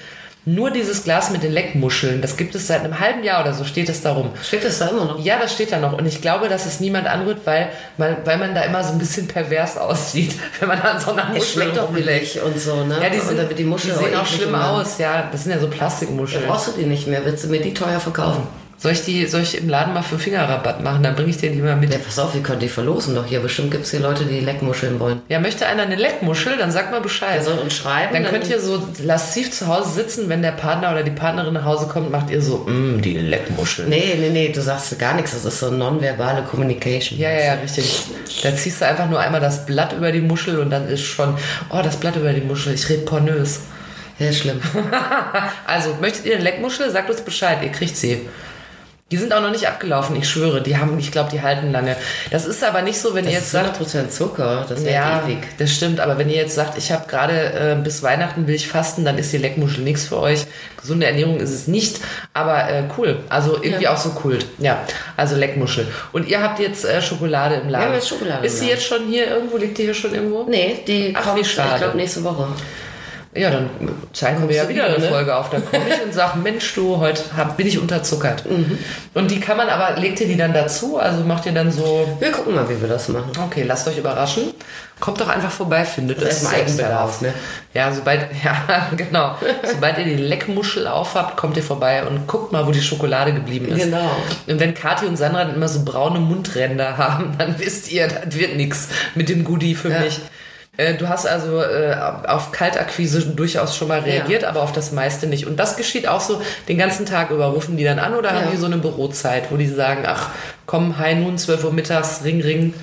[0.49, 3.65] Nur dieses Glas mit den Leckmuscheln, das gibt es seit einem halben Jahr oder so,
[3.65, 4.29] steht es darum.
[4.41, 5.19] Steht das da immer noch?
[5.19, 5.91] Ja, das steht da noch.
[5.91, 8.97] Und ich glaube, dass es niemand anrührt, weil, weil, weil man da immer so ein
[8.97, 12.85] bisschen pervers aussieht, wenn man an so einer Es Muschel schmeckt doch billig und so,
[12.85, 12.97] ne?
[13.03, 14.97] Ja, die, sind, die die sehen auch eklig schlimm aus.
[14.99, 16.45] Ja, das sind ja so Plastikmuscheln.
[16.47, 17.25] Brauchst du die nicht mehr?
[17.25, 18.43] Willst du mir die teuer verkaufen?
[18.79, 21.01] Soll ich, die, soll ich im Laden mal für Fingerrabatt machen?
[21.01, 21.91] Dann bringe ich den die mal mit.
[21.91, 23.39] Ja, pass auf, wir können die verlosen doch hier.
[23.39, 25.21] Bestimmt gibt es hier Leute, die Leckmuscheln wollen.
[25.29, 27.37] Ja, möchte einer eine Leckmuschel, dann sagt mal Bescheid.
[27.37, 28.13] Der soll uns schreiben.
[28.13, 31.65] Dann könnt ihr so lasziv zu Hause sitzen, wenn der Partner oder die Partnerin nach
[31.65, 33.87] Hause kommt, macht ihr so, mmm, die Leckmuschel.
[33.87, 35.31] Nee, nee, nee, du sagst gar nichts.
[35.31, 37.17] Das ist so nonverbale Communication.
[37.17, 38.03] Ja, ja, ja, richtig.
[38.43, 41.35] Da ziehst du einfach nur einmal das Blatt über die Muschel und dann ist schon,
[41.71, 43.61] oh, das Blatt über die Muschel, ich rede pornös.
[44.19, 44.61] Ja, schlimm.
[45.65, 46.89] Also, möchtet ihr eine Leckmuschel?
[46.91, 48.27] Sagt uns Bescheid, ihr kriegt sie.
[49.09, 50.61] Die sind auch noch nicht abgelaufen, ich schwöre.
[50.61, 51.95] Die haben, ich glaube, die halten lange.
[52.29, 54.91] Das ist aber nicht so, wenn Das ihr ist jetzt sagt, 100% Zucker, das hält
[54.91, 55.37] ja, ewig.
[55.57, 56.01] das stimmt.
[56.01, 59.17] Aber wenn ihr jetzt sagt, ich habe gerade äh, bis Weihnachten will ich fasten, dann
[59.17, 60.45] ist die Leckmuschel nichts für euch.
[60.81, 62.01] Gesunde Ernährung ist es nicht,
[62.33, 63.19] aber äh, cool.
[63.29, 63.93] Also irgendwie Ja.
[63.93, 64.45] auch so Kult.
[64.57, 64.83] Ja,
[65.15, 65.87] also Leckmuschel.
[66.11, 67.85] Und ihr habt jetzt äh, Schokolade im Laden.
[67.87, 69.55] haben jetzt Schokolade Ist sie jetzt schon hier irgendwo?
[69.55, 70.43] Liegt die hier schon irgendwo?
[70.49, 72.49] Nee, die Ach, kommt, ich glaube, nächste Woche.
[73.35, 73.69] Ja, dann
[74.13, 75.09] zeigen Kommst wir ja wieder wieder, eine ne?
[75.11, 75.49] Folge auf.
[75.49, 78.49] Dann komme ich und sage, Mensch, du, heute hab, bin ich unterzuckert.
[78.49, 78.77] Mhm.
[79.13, 80.97] Und die kann man aber, legt ihr die dann dazu?
[80.97, 83.31] Also macht ihr dann so, Wir gucken mal, wie wir das machen.
[83.45, 84.53] okay, lasst euch überraschen.
[84.99, 86.41] Kommt doch einfach vorbei, findet Das es.
[86.43, 87.31] ist Eigenbedarf, ne?
[87.75, 89.35] Ja, sobald, ja, genau.
[89.71, 93.67] sobald ihr die Leckmuschel aufhabt, kommt ihr vorbei und guckt mal, wo die Schokolade geblieben
[93.67, 93.83] ist.
[93.83, 94.09] Genau.
[94.47, 98.35] Und wenn Kathi und Sandra dann immer so braune Mundränder haben, dann wisst ihr, das
[98.35, 99.99] wird nix mit dem Goodie für Ja.
[99.99, 100.19] mich.
[100.77, 101.95] Äh, Du hast also äh,
[102.27, 105.47] auf Kaltakquise durchaus schon mal reagiert, aber auf das meiste nicht.
[105.47, 107.47] Und das geschieht auch so den ganzen Tag über.
[107.47, 108.51] Rufen die dann an oder haben Ja.
[108.51, 110.29] die so eine Bürozeit, wo die sagen, ach
[110.65, 112.73] komm, hi nun, 12 Uhr mittags, Ring, Ring.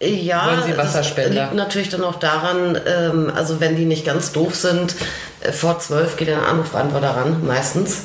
[0.00, 4.30] Ja, Wollen Sie das liegt natürlich dann auch daran, ähm, also wenn die nicht ganz
[4.30, 4.94] doof sind,
[5.40, 8.02] äh, vor zwölf geht der Anrufbeantworter ran, meistens.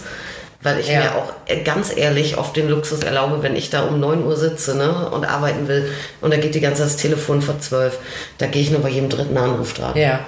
[0.64, 1.00] Weil ich Ja.
[1.02, 4.38] mir auch äh, ganz ehrlich oft den Luxus erlaube, wenn ich da um 9 Uhr
[4.38, 7.98] sitze ne, und arbeiten will und da geht die ganze Zeit das Telefon vor zwölf,
[8.38, 9.96] da gehe ich nur bei jedem dritten Anruf dran.
[9.98, 10.20] Ja.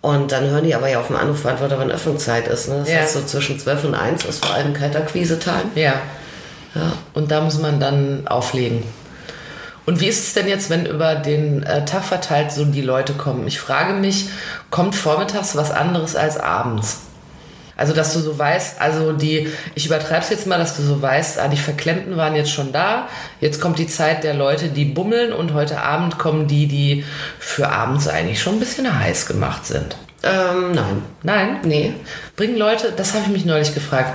[0.00, 2.68] Und dann hören die aber ja auf dem Anrufbeantworter, wann Öffnungszeit ist.
[2.68, 2.78] Ne?
[2.80, 2.98] Das Ja.
[3.00, 5.70] heißt, so zwischen 12 und 1 ist vor allem Kaltakquise-Time.
[5.76, 5.94] Ja.
[7.14, 8.82] Und da muss man dann auflegen.
[9.84, 13.12] Und wie ist es denn jetzt, wenn über den äh, Tag verteilt so die Leute
[13.12, 13.46] kommen?
[13.46, 14.28] Ich frage mich,
[14.70, 16.98] kommt vormittags was anderes als abends?
[17.82, 21.02] Also, dass du so weißt, also die, ich übertreibe es jetzt mal, dass du so
[21.02, 23.08] weißt, ah, die Verklemmten waren jetzt schon da,
[23.40, 27.04] jetzt kommt die Zeit der Leute, die bummeln und heute Abend kommen die, die
[27.40, 29.96] für abends eigentlich schon ein bisschen heiß gemacht sind.
[30.22, 31.02] Ähm, nein.
[31.24, 31.56] Nein?
[31.64, 31.94] Nee.
[32.36, 34.14] Bringen Leute, das habe ich mich neulich gefragt,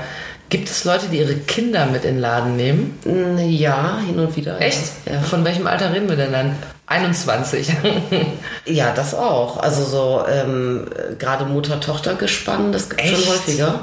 [0.49, 2.99] gibt es Leute, die ihre Kinder mit in den Laden nehmen?
[3.49, 4.59] Ja, hin und wieder.
[4.61, 4.91] Echt?
[5.05, 5.21] Ja.
[5.21, 6.55] Von welchem Alter reden wir denn dann?
[6.87, 7.71] 21.
[8.65, 9.57] Ja, das auch.
[9.57, 13.15] Also so ähm, äh, gerade Mutter-Tochter-Gespann, das gibt Echt?
[13.15, 13.79] schon häufiger.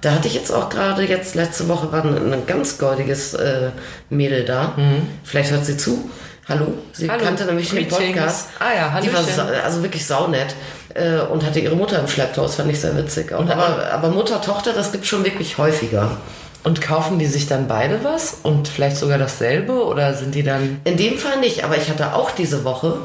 [0.00, 3.70] Da hatte ich jetzt auch gerade, jetzt letzte Woche war ein, ein ganz goldiges äh,
[4.08, 4.74] Mädel da.
[5.22, 6.10] Vielleicht hört sie zu.
[6.50, 6.66] Hallo.
[6.92, 7.10] Sie Mhm.
[7.12, 7.24] Hallo.
[7.24, 8.12] kannte nämlich den Greetings.
[8.12, 8.48] Podcast.
[8.58, 9.20] Ah ja, Die war
[9.64, 10.54] also wirklich saunett
[10.94, 12.42] äh, und hatte ihre Mutter im Schlepptau.
[12.42, 13.32] Das fand ich sehr witzig.
[13.32, 16.16] Und aber, aber Mutter-Tochter, das gibt schon wirklich häufiger.
[16.62, 20.80] Und kaufen die sich dann beide was und vielleicht sogar dasselbe oder sind die dann
[20.84, 22.98] In dem Fall nicht, aber ich hatte auch diese Woche,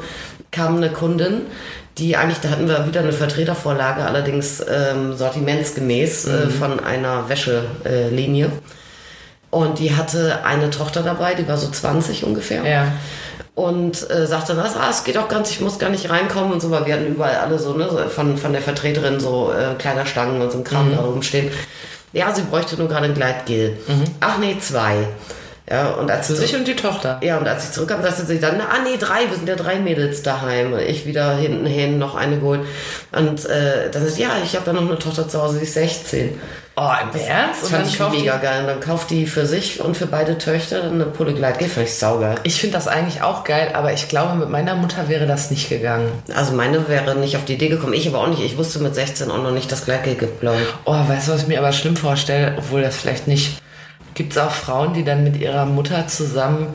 [0.50, 1.42] kam eine Kundin,
[1.96, 8.46] die eigentlich, da hatten wir wieder eine Vertretervorlage, allerdings ähm, sortimentsgemäß äh, von einer Wäschelinie.
[8.46, 8.50] Äh,
[9.50, 12.62] und die hatte eine Tochter dabei, die war so 20 ungefähr.
[12.68, 12.92] Ja.
[13.56, 16.60] Und äh, sagte dann, ah, es geht auch ganz, ich muss gar nicht reinkommen und
[16.60, 19.74] so, weil wir hatten überall alle so, ne, so von, von der Vertreterin so äh,
[19.78, 21.50] kleiner Stangen und so ein Kram da rumstehen.
[22.12, 23.78] Ja, sie bräuchte nur gerade ein Gleitgel.
[24.20, 25.08] Ach nee, zwei.
[25.68, 27.18] Ja, und als für sie sich und die Tochter?
[27.22, 29.80] ja, und als ich zurückkam, sagte sie dann, ah nee, drei, wir sind ja drei
[29.80, 30.74] Mädels daheim.
[30.74, 32.60] Und ich wieder hinten hin noch eine geholt.
[33.10, 35.74] Und äh, dann ist, ja, ich habe ja noch eine Tochter zu Hause, die ist
[35.74, 36.38] 16.
[36.78, 37.62] Oh, im Ernst?
[37.62, 38.60] Das fand ich kauft die- mega geil.
[38.60, 41.68] Und dann kauft die für sich und für beide Töchter eine Pulle Gleitgel.
[41.70, 42.34] Fand ich saugeil.
[42.42, 45.70] Ich finde das eigentlich auch geil, aber ich glaube, mit meiner Mutter wäre das nicht
[45.70, 46.10] gegangen.
[46.34, 47.94] Also meine wäre nicht auf die Idee gekommen.
[47.94, 48.42] Ich aber auch nicht.
[48.42, 50.68] Ich wusste mit 16 auch noch nicht, dass Gleitgel gibt, glaube ich.
[50.84, 53.58] Oh, weißt du, was ich mir aber schlimm vorstelle, obwohl das vielleicht nicht.
[54.12, 56.68] Gibt es auch Frauen, die dann mit ihrer Mutter zusammen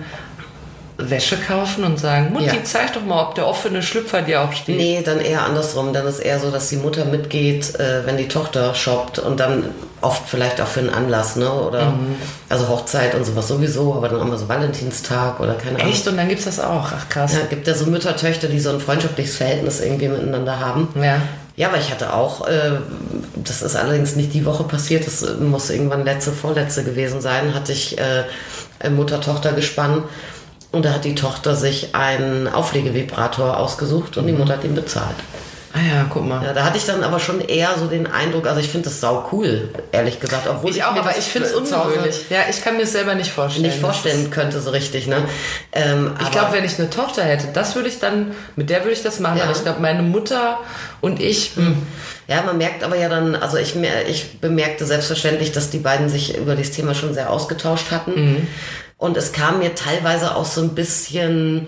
[1.10, 2.64] Wäsche kaufen und sagen, Mutti, Ja.
[2.64, 4.78] zeig doch mal, ob der offene Schlüpfer dir auch steht.
[4.78, 5.94] Nee, dann eher andersrum.
[5.94, 9.66] Dann ist eher so, dass die Mutter mitgeht, äh, wenn die Tochter shoppt und dann
[10.02, 11.52] oft vielleicht auch für einen Anlass, ne?
[11.52, 11.94] Oder
[12.50, 15.92] also Hochzeit und sowas sowieso, aber dann auch mal so Valentinstag oder keine Ahnung.
[15.92, 16.08] Echt?
[16.08, 16.88] Und dann gibt's das auch.
[16.96, 17.34] Ach krass.
[17.34, 20.88] Ja, gibt ja so Mütter, Töchter, die so ein freundschaftliches Verhältnis irgendwie miteinander haben.
[21.02, 21.22] Ja.
[21.58, 22.72] Ja, aber ich hatte auch, äh,
[23.36, 27.74] das ist allerdings nicht die Woche passiert, das muss irgendwann letzte, vorletzte gewesen sein, hatte
[27.74, 28.24] ich äh,
[28.90, 30.06] Mutter-Tochter gespannt
[30.72, 35.16] und da hat die Tochter sich einen Auflegevibrator ausgesucht und die Mutter hat ihn bezahlt.
[35.74, 36.44] Ah ja, guck mal.
[36.44, 39.00] Ja, da hatte ich dann aber schon eher so den Eindruck, also ich finde das
[39.00, 42.26] sau cool, ehrlich gesagt, obwohl ich auch, mir aber ich finde es ungewöhnlich.
[42.30, 43.68] Ja, ich kann mir es selber nicht vorstellen.
[43.68, 45.24] nicht vorstellen könnte so richtig, ne?
[45.72, 48.92] Ähm, Ich glaube, wenn ich eine Tochter hätte, das würde ich dann, mit der würde
[48.92, 49.38] ich das machen.
[49.38, 49.44] Ja.
[49.46, 50.60] Aber ich glaube, meine Mutter
[51.00, 51.78] und ich, hm,
[52.32, 53.76] Ja, man merkt aber ja dann, also ich,
[54.08, 58.14] ich bemerkte selbstverständlich, dass die beiden sich über dieses Thema schon sehr ausgetauscht hatten.
[58.96, 61.68] Und es kam mir teilweise auch so ein bisschen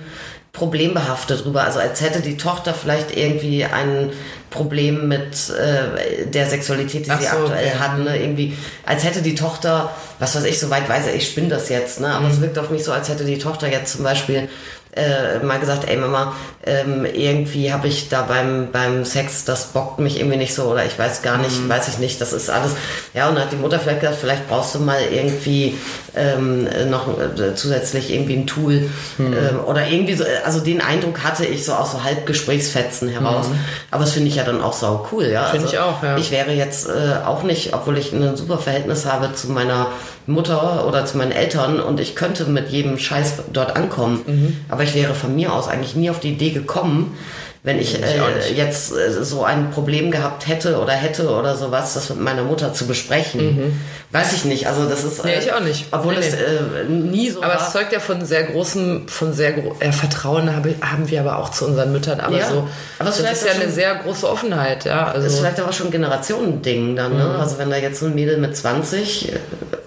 [0.54, 1.66] problembehaftet rüber.
[1.66, 4.12] Also als hätte die Tochter vielleicht irgendwie ein
[4.52, 7.80] Problem mit äh, der Sexualität, die Ach sie so, aktuell okay.
[7.80, 8.00] hat.
[8.00, 8.18] Ne?
[8.22, 12.00] Irgendwie, als hätte die Tochter, was weiß ich, soweit weiß ich, ich spinne das jetzt,
[12.00, 12.08] ne?
[12.08, 14.48] aber es wirkt auf mich so, als hätte die Tochter jetzt zum Beispiel
[14.96, 20.00] äh, mal gesagt, ey Mama, ähm, irgendwie habe ich da beim, beim Sex, das bockt
[20.00, 22.76] mich irgendwie nicht so oder ich weiß gar nicht, weiß ich nicht, das ist alles.
[23.14, 25.78] Ja, und dann hat die Mutter vielleicht gesagt, vielleicht brauchst du mal irgendwie
[26.16, 29.34] ähm, noch äh, zusätzlich irgendwie ein Tool Hm.
[29.34, 33.48] ähm, oder irgendwie so, also den Eindruck hatte ich so aus so Halbgesprächsfetzen heraus.
[33.92, 35.46] Aber das finde ich ja dann auch sau cool, ja.
[35.46, 36.18] Finde also, ich auch, ja.
[36.18, 39.88] Ich wäre jetzt äh, auch nicht, obwohl ich ein super Verhältnis habe zu meiner
[40.26, 44.22] Mutter oder zu meinen Eltern und ich könnte mit jedem Scheiß dort ankommen.
[44.26, 44.58] Mhm.
[44.70, 47.18] Aber ich wäre von mir aus eigentlich nie auf die Idee gekommen,
[47.66, 51.94] wenn ich, Ich äh, jetzt äh, so ein Problem gehabt hätte oder hätte oder sowas,
[51.94, 53.80] das mit meiner Mutter zu besprechen.
[54.12, 54.68] Weiß ich nicht.
[54.68, 55.24] Also das ist.
[55.24, 55.30] Mhm.
[55.32, 55.86] Nee, ich auch nicht.
[55.92, 57.62] Obwohl Nee, es äh, nie so Aber war.
[57.68, 61.40] es zeugt ja von sehr großem, von sehr gro äh, Vertrauen habe, haben wir aber
[61.40, 62.20] auch zu unseren Müttern.
[62.20, 62.50] Aber Ja.
[62.50, 62.68] so,
[63.00, 65.12] Aber es das ist ja auch eine schon- sehr große Offenheit, ja.
[65.12, 67.18] ist Also vielleicht aber schon ein Generationending dann, Mhm.
[67.18, 67.36] ne?
[67.40, 69.38] Also wenn da jetzt so ein Mädel mit 20, äh,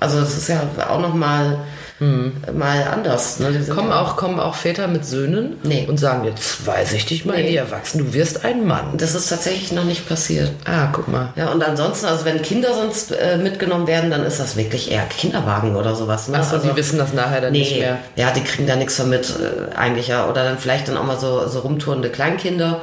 [0.01, 1.59] also das ist ja auch noch mal,
[2.01, 3.39] mal anders.
[3.41, 3.53] Ne?
[3.53, 3.75] Die Mhm.
[3.75, 5.87] kommen ja, auch, kommen auch Väter mit Söhnen Nee.
[5.89, 7.51] und sagen, jetzt weiß ich dich mal Nee.
[7.51, 8.99] nie erwachsen, du wirst ein Mann.
[8.99, 10.51] Das ist tatsächlich noch nicht passiert.
[10.67, 11.31] Ah, guck mal.
[11.37, 15.05] Ja, und ansonsten, also wenn Kinder sonst äh, mitgenommen werden, dann ist das wirklich eher
[15.07, 16.29] Kinderwagen oder sowas.
[16.29, 16.39] Ne?
[16.39, 17.99] Achso, also, die wissen das nachher dann nicht Nee, mehr.
[18.17, 20.29] ja, die kriegen da nichts von mit, äh, eigentlich ja.
[20.29, 22.83] Oder dann vielleicht dann auch mal so, so rumtourende Kleinkinder,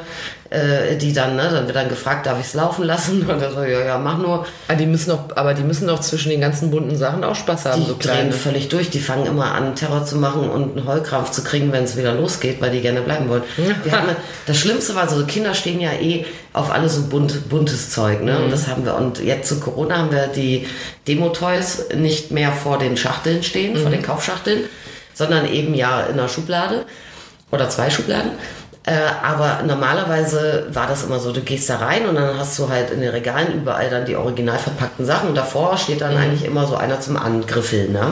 [0.53, 3.25] äh, die dann, ne, dann wird dann gefragt, darf ich es laufen lassen?
[3.27, 4.45] Oder so, ja, ja, mach nur.
[4.67, 7.65] Ah, die müssen doch, aber die müssen doch zwischen den ganzen bunten Sachen auch Spaß
[7.65, 8.31] haben, Die so drehen kleine.
[8.33, 8.91] völlig durch.
[8.91, 12.13] Die fangen immer an, Terror zu machen und einen Heulkrampf zu kriegen, wenn es wieder
[12.13, 13.41] losgeht, weil die gerne bleiben wollen.
[13.83, 17.89] Wir hatten, das Schlimmste war, so Kinder stehen ja eh auf alles so bunt, buntes
[17.89, 18.21] Zeug.
[18.21, 18.33] Ne?
[18.37, 18.43] Mhm.
[18.45, 18.93] Und das haben wir.
[18.95, 20.67] Und jetzt zu Corona haben wir die
[21.07, 23.77] Demo-Toys nicht mehr vor den Schachteln stehen, Mhm.
[23.81, 24.61] vor den Kaufschachteln,
[25.15, 26.85] sondern eben ja in der Schublade
[27.51, 28.31] oder zwei Schubladen.
[28.85, 28.91] Äh,
[29.23, 32.89] aber normalerweise war das immer so, du gehst da rein und dann hast du halt
[32.91, 36.67] in den Regalen überall dann die original verpackten Sachen und davor steht dann eigentlich immer
[36.67, 38.07] so einer zum Angriffeln, ne?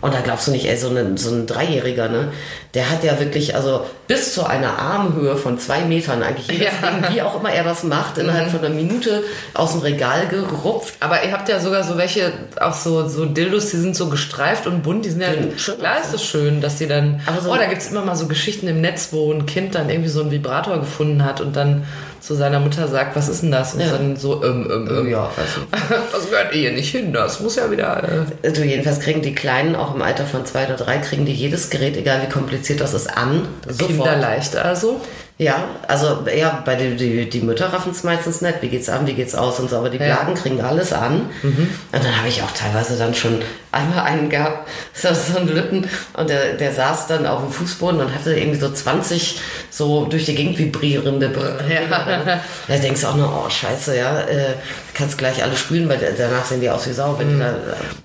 [0.00, 2.28] Und da glaubst du nicht, ey, so, ein so ein Dreijähriger, ne?
[2.74, 6.90] Der hat ja wirklich, also bis zu einer Armhöhe von zwei Metern eigentlich jedes Ja.
[6.90, 9.22] Ding, wie auch immer er das macht, innerhalb von einer Minute
[9.54, 10.94] aus dem Regal gerupft.
[11.00, 14.66] Aber ihr habt ja sogar so welche, auch so, so Dildos, die sind so gestreift
[14.66, 15.78] und bunt, die sind ja, schön.
[15.78, 18.26] klar ist es schön, dass die dann, Aber so- oh, da gibt's immer mal so
[18.26, 21.84] Geschichten im Netz, wo ein Kind dann irgendwie so einen Vibrator gefunden hat und dann
[22.20, 23.74] zu seiner Mutter sagt, was ist denn das?
[23.74, 23.92] Und Ja.
[23.92, 25.08] dann so, ähm, ähm, ähm.
[25.10, 25.90] Ja, nicht.
[26.12, 28.02] Das gehört hier nicht hin, das muss ja wieder,
[28.42, 31.32] äh, Also jedenfalls kriegen die Kleinen auch im Alter von zwei oder drei, kriegen die
[31.34, 33.48] jedes Gerät, egal wie kompliziert das ist, an.
[33.78, 35.00] kinderleicht also.
[35.36, 38.62] Ja, also ja, bei den die, die Mütter raffen es meistens nicht.
[38.62, 40.04] Wie geht's an, wie geht's aus und so, aber die Ja.
[40.14, 41.22] Blagen kriegen alles an.
[41.42, 43.40] Und dann habe ich auch teilweise dann schon
[43.72, 47.98] einmal einen gehabt, so, so einen Lütten, und der, der saß dann auf dem Fußboden
[48.00, 52.40] und hatte irgendwie so 20 so durch die Gegend vibrierende Br- Ja.
[52.68, 54.54] Da denkst du auch nur, oh scheiße, ja, äh,
[54.94, 57.54] kannst gleich alle spülen, weil danach sehen die aus wie Sau, wenn die da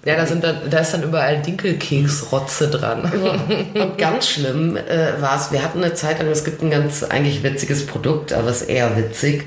[0.06, 3.12] Ja, da sind dann, da ist dann überall Dinkelkeksrotze dran.
[3.73, 7.04] Und ganz schlimm äh, war es, wir hatten eine Zeit lang, es gibt ein ganz
[7.04, 9.45] eigentlich witziges Produkt, aber es ist eher witzig.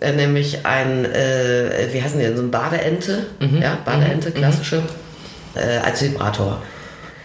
[0.00, 3.26] Äh, nämlich ein, äh, wie heißen die denn, so ein Badeente,
[3.60, 4.82] ja, Badeente, klassische,
[5.54, 6.60] äh, als Vibrator.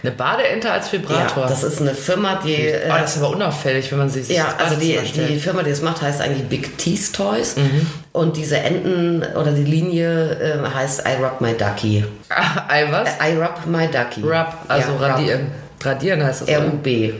[0.02, 1.44] Eine Badeente als Vibrator.
[1.44, 2.54] Ja, das ist eine Firma, die...
[2.54, 5.62] Äh, oh, das ist aber unauffällig, wenn man sie sich ja, also die, die Firma,
[5.62, 7.56] die das macht, heißt eigentlich Big Tease Toys.
[7.56, 7.86] Mhm.
[8.12, 12.04] Und diese Enten oder die Linie äh, heißt I Rub My Ducky.
[12.68, 13.08] Ei, was?
[13.22, 14.22] I Rub My Ducky.
[14.22, 15.48] Rub, also ja, radieren.
[15.82, 16.48] Radieren heißt das.
[16.48, 17.12] R-U-B.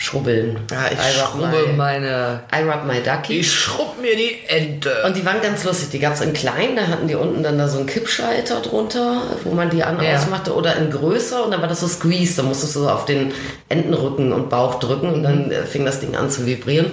[0.00, 0.60] Schrubbeln.
[0.70, 2.40] Ja, ich I rub schrubbe my- meine.
[2.54, 3.40] I Rub My Ducky.
[3.40, 4.90] Ich schrubb mir die Ente.
[5.04, 5.90] Und die waren ganz lustig.
[5.90, 9.22] Die gab es in klein, da hatten die unten dann da so einen Kippschalter drunter,
[9.42, 10.16] wo man die an Ja.
[10.16, 12.36] ausmachte, oder in größer und dann war das so Squeeze.
[12.36, 13.32] Da musstest du so auf den
[13.68, 16.92] Entenrücken und Bauch drücken und dann äh, fing das Ding an zu vibrieren.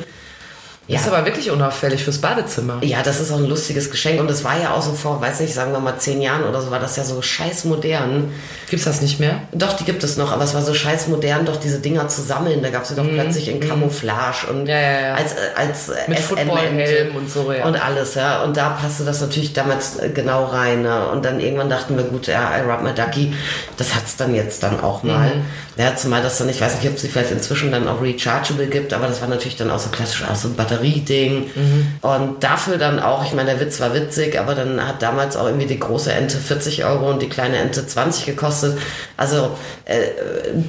[0.88, 2.78] Das ist aber wirklich unauffällig fürs Badezimmer.
[2.82, 5.40] Ja, das ist auch ein lustiges Geschenk und es war ja auch so vor, weiß
[5.40, 8.32] nicht, sagen wir mal zehn Jahren oder so, war das ja so scheiß modern.
[8.70, 9.42] Gibt's das nicht mehr?
[9.54, 12.22] Doch, die gibt es noch, aber es war so scheiß modern, doch diese Dinger zu
[12.22, 12.62] sammeln.
[12.62, 14.68] Da gab es sie doch plötzlich in Camouflage und Mhm.
[14.68, 15.14] Ja, ja, ja.
[15.16, 17.66] als, als Mit Footballhelm und so, ja.
[17.66, 18.44] Und alles, ja.
[18.44, 20.82] Und da passte das natürlich damals äh, genau rein.
[20.84, 21.08] Ne?
[21.10, 23.34] Und dann irgendwann dachten wir, gut, ja, I Rub My Ducky,
[23.78, 25.36] das hat's dann jetzt dann auch mal.
[25.36, 25.46] Mhm.
[25.78, 28.68] Ja, zumal das dann, ich weiß nicht, ob es sie vielleicht inzwischen dann auch rechargeable
[28.68, 31.50] gibt, aber das war natürlich dann auch so klassisch auch so ein Batterieding.
[31.56, 31.88] Mhm.
[32.02, 35.46] Und dafür dann auch, ich meine, der Witz war witzig, aber dann hat damals auch
[35.46, 38.78] irgendwie die große Ente 40 Euro und die kleine Ente 20 gekostet.
[39.18, 39.52] Also
[39.86, 40.02] äh,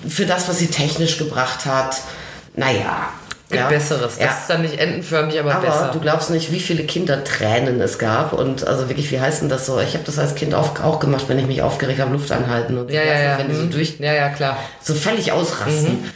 [0.09, 1.97] für das, was sie technisch gebracht hat,
[2.55, 3.11] naja.
[3.53, 3.69] Ja.
[3.69, 4.17] Besseres.
[4.17, 4.27] Das Ja.
[4.27, 5.91] ist dann nicht entenförmig, aber, Aber besser.
[5.93, 8.33] du glaubst nicht, wie viele Kindertränen es gab.
[8.33, 9.79] Und also wirklich, wie heißt denn das so?
[9.81, 12.77] Ich habe das als Kind auch, auch gemacht, wenn ich mich aufgeregt habe, Luft anhalten.
[12.77, 13.39] Und ja, ja, ja.
[13.39, 13.71] wenn die so Mhm.
[13.71, 14.57] durch, ja, ja, klar.
[14.83, 16.11] so völlig ausrasten.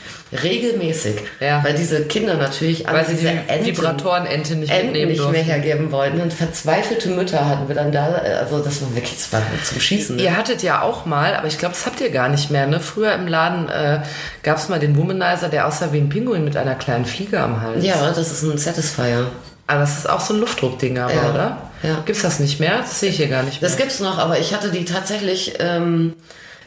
[0.45, 1.17] Regelmäßig.
[1.41, 1.63] Ja.
[1.65, 3.33] Weil diese Kinder natürlich Weil sie diese
[3.65, 5.33] die Vibratorenente nicht Enten nicht durften.
[5.33, 6.21] mehr hergeben wollten.
[6.21, 8.07] Und verzweifelte Mütter hatten wir dann da.
[8.39, 10.15] Also das war wirklich das war zum Schießen.
[10.17, 10.23] Ne?
[10.23, 12.69] Ihr hattet ja auch mal, aber ich glaube, das habt ihr gar nicht mehr.
[12.69, 12.79] Ne?
[12.79, 14.01] Früher im Laden äh,
[14.45, 17.61] gab es mal den Womanizer, der aussah wie ein Pinguin mit einer kleinen Fliege am
[17.61, 17.85] Hals.
[17.85, 19.27] Ja, das ist ein Satisfier.
[19.67, 21.31] Aber das ist auch so ein Luftdruckding, aber, Ja.
[21.31, 21.57] oder?
[21.83, 22.03] Ja.
[22.05, 22.79] Gibt's das nicht mehr?
[22.79, 23.71] Das sehe ich hier gar nicht mehr.
[23.71, 26.15] Das gibt's noch, aber ich hatte die tatsächlich ähm,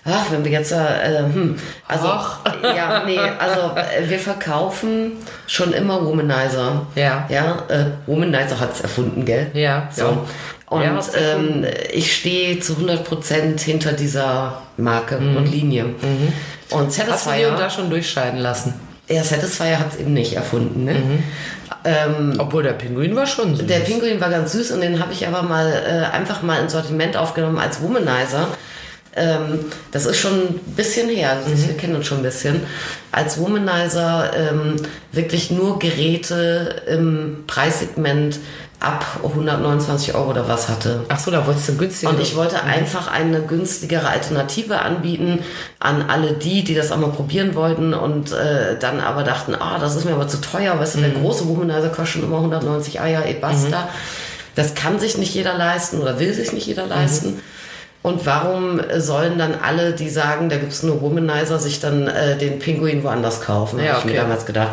[0.05, 1.55] ach, wenn wir jetzt, äh, hm,
[1.87, 2.39] also, Ach.
[2.63, 5.13] ja, nee, also äh, wir verkaufen
[5.47, 6.87] schon immer Womanizer.
[6.95, 7.25] Ja.
[7.29, 9.47] Ja, äh, Womanizer hat's erfunden, gell?
[9.53, 10.01] Ja, So.
[10.03, 10.17] ja.
[10.67, 15.85] Und Ja, ähm, ich stehe zu 100% hinter dieser Marke und Linie.
[15.85, 16.33] Und Mhm.
[16.71, 18.73] Hast du Satisfyer, und da schon durchscheiden lassen?
[19.09, 20.95] Ja, Satisfyer hat's eben nicht erfunden, ne?
[21.85, 23.67] Ähm, Obwohl der Pinguin war schon süß.
[23.67, 26.71] der Pinguin war ganz süß und den habe ich aber mal äh, einfach mal ins
[26.71, 28.47] Sortiment aufgenommen als Womanizer.
[29.15, 29.59] Ähm,
[29.91, 32.61] das ist schon ein bisschen her, also wir kennen uns schon ein bisschen.
[33.11, 34.75] Als Womanizer ähm,
[35.11, 38.39] wirklich nur Geräte im Preissegment
[38.83, 41.05] ab 129 Euro oder was hatte.
[41.09, 42.11] Ach so, da wolltest du günstiger.
[42.11, 45.39] Und ich wollte einfach eine günstigere Alternative anbieten
[45.79, 49.77] an alle die, die das auch mal probieren wollten und äh, dann aber dachten, ah,
[49.79, 52.99] das ist mir aber zu teuer, weißt du, der große Womanizer kostet schon immer 190
[53.01, 53.87] Eier, eh basta.
[54.55, 57.41] Das kann sich nicht jeder leisten oder will sich nicht jeder leisten.
[58.03, 62.59] Und warum sollen dann alle, die sagen, da gibt's nur Womanizer, sich dann äh, den
[62.59, 63.79] Pinguin woanders kaufen?
[63.79, 64.21] Ja, Hab ich mir okay.
[64.21, 64.71] damals gedacht.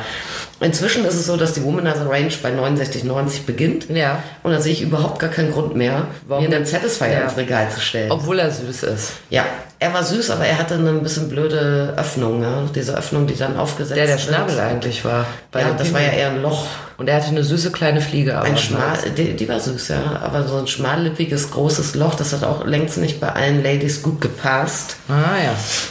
[0.60, 3.88] Inzwischen ist es so, dass die Womanizer Range bei 69,90 beginnt.
[3.90, 4.22] Ja.
[4.42, 6.46] Und da sehe ich überhaupt gar keinen Grund mehr, Warum?
[6.48, 7.20] mir einen Satisfier Ja.
[7.22, 8.10] ins Regal zu stellen.
[8.10, 9.12] Obwohl er süß ist.
[9.30, 9.44] ja,
[9.80, 12.42] er war süß, aber er hatte eine ein bisschen blöde Öffnung.
[12.42, 12.64] Ja?
[12.74, 14.26] Diese Öffnung, die dann aufgesetzt Der der wird.
[14.26, 15.24] Schnabel eigentlich war.
[15.54, 16.66] Ja, das war ja eher ein Loch.
[16.98, 18.36] Und er hatte eine süße kleine Fliege.
[18.36, 20.20] Aber Ein schmal, die, die war süß, ja.
[20.22, 24.20] Aber so ein schmallippiges, großes Loch, das hat auch längst nicht bei allen Ladies gut
[24.20, 24.96] gepasst.
[25.08, 25.14] Ah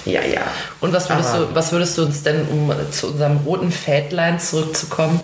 [0.05, 0.11] ja.
[0.13, 0.41] Ja, ja.
[0.81, 4.39] Und was würdest, Aber- du, was würdest du uns denn, um zu unserem roten Fädlein
[4.39, 5.19] zurückzukommen,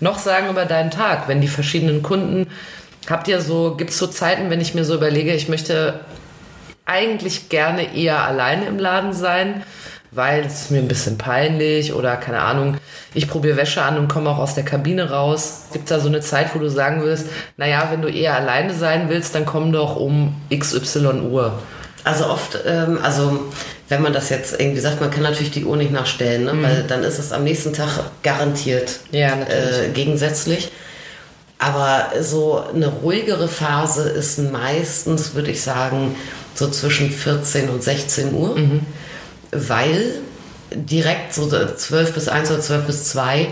[0.00, 2.48] noch sagen über deinen Tag, wenn die verschiedenen Kunden,
[3.08, 6.00] habt ihr so, gibt es so Zeiten, wenn ich mir so überlege, ich möchte
[6.84, 9.62] eigentlich gerne eher alleine im Laden sein,
[10.10, 12.76] weil es mir ein bisschen peinlich oder keine Ahnung,
[13.14, 15.62] ich probiere Wäsche an und komme auch aus der Kabine raus.
[15.72, 18.74] Gibt es da so eine Zeit, wo du sagen willst, naja, wenn du eher alleine
[18.74, 21.58] sein willst, dann komm doch um XY Uhr.
[22.04, 23.40] Also oft, ähm, also
[23.88, 26.62] wenn man das jetzt irgendwie sagt, man kann natürlich die Uhr nicht nachstellen, ne?
[26.62, 30.72] weil dann ist es am nächsten Tag garantiert Ja, äh, gegensätzlich.
[31.58, 36.16] Aber so eine ruhigere Phase ist meistens, würde ich sagen,
[36.54, 38.56] so zwischen 14 und 16 Uhr,
[39.50, 40.14] weil
[40.74, 43.48] direkt so 12 bis 1 oder 12 bis 2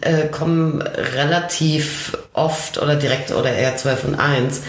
[0.00, 4.62] äh, kommen relativ oft oder direkt oder eher 12 und 1.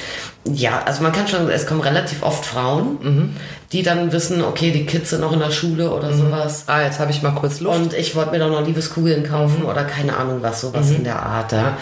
[0.48, 3.36] Ja, also man kann schon, es kommen relativ oft Frauen,
[3.72, 6.66] die dann wissen, okay, die Kids sind noch in der Schule oder sowas.
[6.68, 7.76] Ah, jetzt habe ich mal kurz Luft.
[7.76, 11.20] Und ich wollte mir doch noch Liebeskugeln kaufen oder keine Ahnung was, sowas in der
[11.20, 11.52] Art.
[11.52, 11.78] Ja.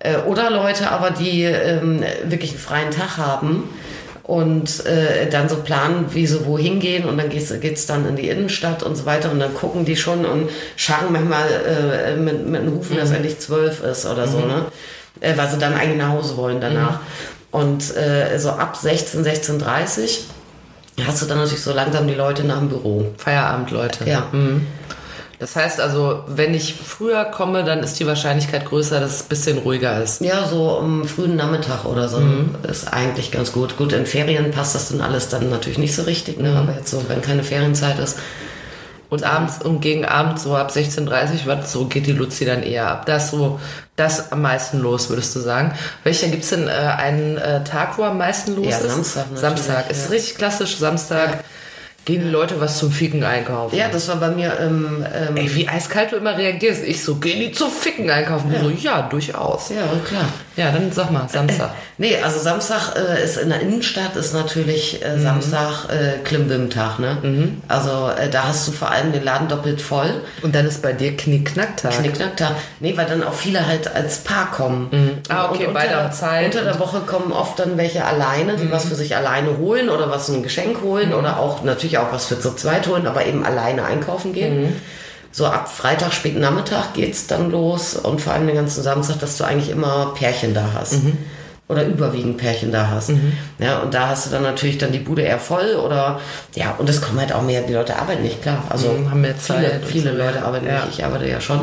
[0.00, 3.68] Äh, Oder Leute aber, die ähm, wirklich einen freien Tag haben
[4.30, 8.14] und äh, dann so planen, wie sie wohin gehen und dann geht's, geht's dann in
[8.14, 12.46] die Innenstadt und so weiter und dann gucken die schon und scharren manchmal äh, mit,
[12.46, 14.66] mit den Hufen, dass endlich zwölf ist oder so, ne?
[15.18, 17.00] Äh, weil sie dann eigentlich nach Hause wollen danach.
[17.50, 20.20] Und äh, so ab 16, 16.30
[21.04, 23.06] hast du dann natürlich so langsam die Leute nach dem Büro.
[23.16, 24.08] Feierabend, Leute.
[24.08, 24.28] Ja.
[25.40, 29.28] Das heißt also, wenn ich früher komme, dann ist die Wahrscheinlichkeit größer, dass es ein
[29.30, 30.20] bisschen ruhiger ist.
[30.20, 32.22] Ja, so am frühen Nachmittag oder so
[32.68, 33.78] ist eigentlich ganz gut.
[33.78, 36.54] Gut, in Ferien passt das dann alles dann natürlich nicht so richtig, ne?
[36.54, 38.18] aber jetzt so, wenn keine Ferienzeit ist.
[39.08, 42.88] Und abends und gegen Abend, so ab 16.30 Uhr, so geht die Luzi dann eher
[42.88, 43.06] ab.
[43.06, 43.58] Da ist so
[43.96, 45.72] das am meisten los, würdest du sagen.
[46.04, 48.92] Welcher gibt's denn äh, einen äh, Tag, wo am meisten los Ja, ist?
[48.92, 49.90] Samstag Samstag.
[49.90, 50.10] Ist ja.
[50.10, 50.76] richtig klassisch.
[50.76, 51.42] Samstag
[52.04, 53.76] gehen die Leute was zum Ficken einkaufen.
[53.76, 56.84] Ja, das war bei mir ähm, ähm, Ey, wie eiskalt du immer reagierst.
[56.84, 58.50] Ich so, gehen die zum Ficken einkaufen?
[58.52, 59.70] Du so, ja, durchaus.
[59.70, 60.28] ja, klar.
[60.60, 61.70] Ja, dann sag mal, Samstag.
[61.96, 67.18] Nee, also Samstag äh, ist in der Innenstadt ist natürlich äh, Samstag äh, Klimbim-Tag, ne?
[67.68, 70.22] Also äh, da hast du vor allem den Laden doppelt voll.
[70.42, 71.92] Und dann ist bei dir Knickknacktag.
[71.92, 72.52] Knickknacktag.
[72.80, 75.20] Nee, weil dann auch viele halt als Paar kommen.
[75.28, 78.70] Ah, okay, Und unter, haben Zeit Unter der Woche kommen oft dann welche alleine, die
[78.70, 82.26] was für sich alleine holen oder was ein Geschenk holen oder auch natürlich auch was
[82.26, 84.80] für zu zweit holen, aber eben alleine einkaufen gehen.
[85.32, 89.36] So ab Freitag, späten Nachmittag geht's dann los und vor allem den ganzen Samstag, dass
[89.38, 90.96] du eigentlich immer Pärchen da hast.
[91.68, 93.12] Oder überwiegend Pärchen da hast.
[93.60, 96.18] Ja, und da hast du dann natürlich dann die Bude eher voll oder
[96.56, 98.64] ja, und es kommen halt auch mehr, die Leute arbeiten nicht, klar.
[98.68, 100.84] Also Mhm, haben mehr viele, Zeit viele so Leute arbeiten Ja.
[100.86, 101.60] nicht, ich arbeite ja schon.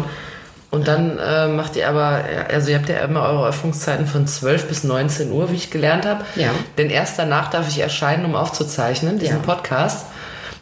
[0.72, 2.22] Und dann äh, macht ihr aber,
[2.54, 6.06] also ihr habt ja immer eure Öffnungszeiten von 12 bis 19 Uhr, wie ich gelernt
[6.06, 6.24] habe.
[6.36, 6.50] Ja.
[6.78, 9.44] Denn erst danach darf ich erscheinen, um aufzuzeichnen, diesen Ja.
[9.44, 10.06] Podcast,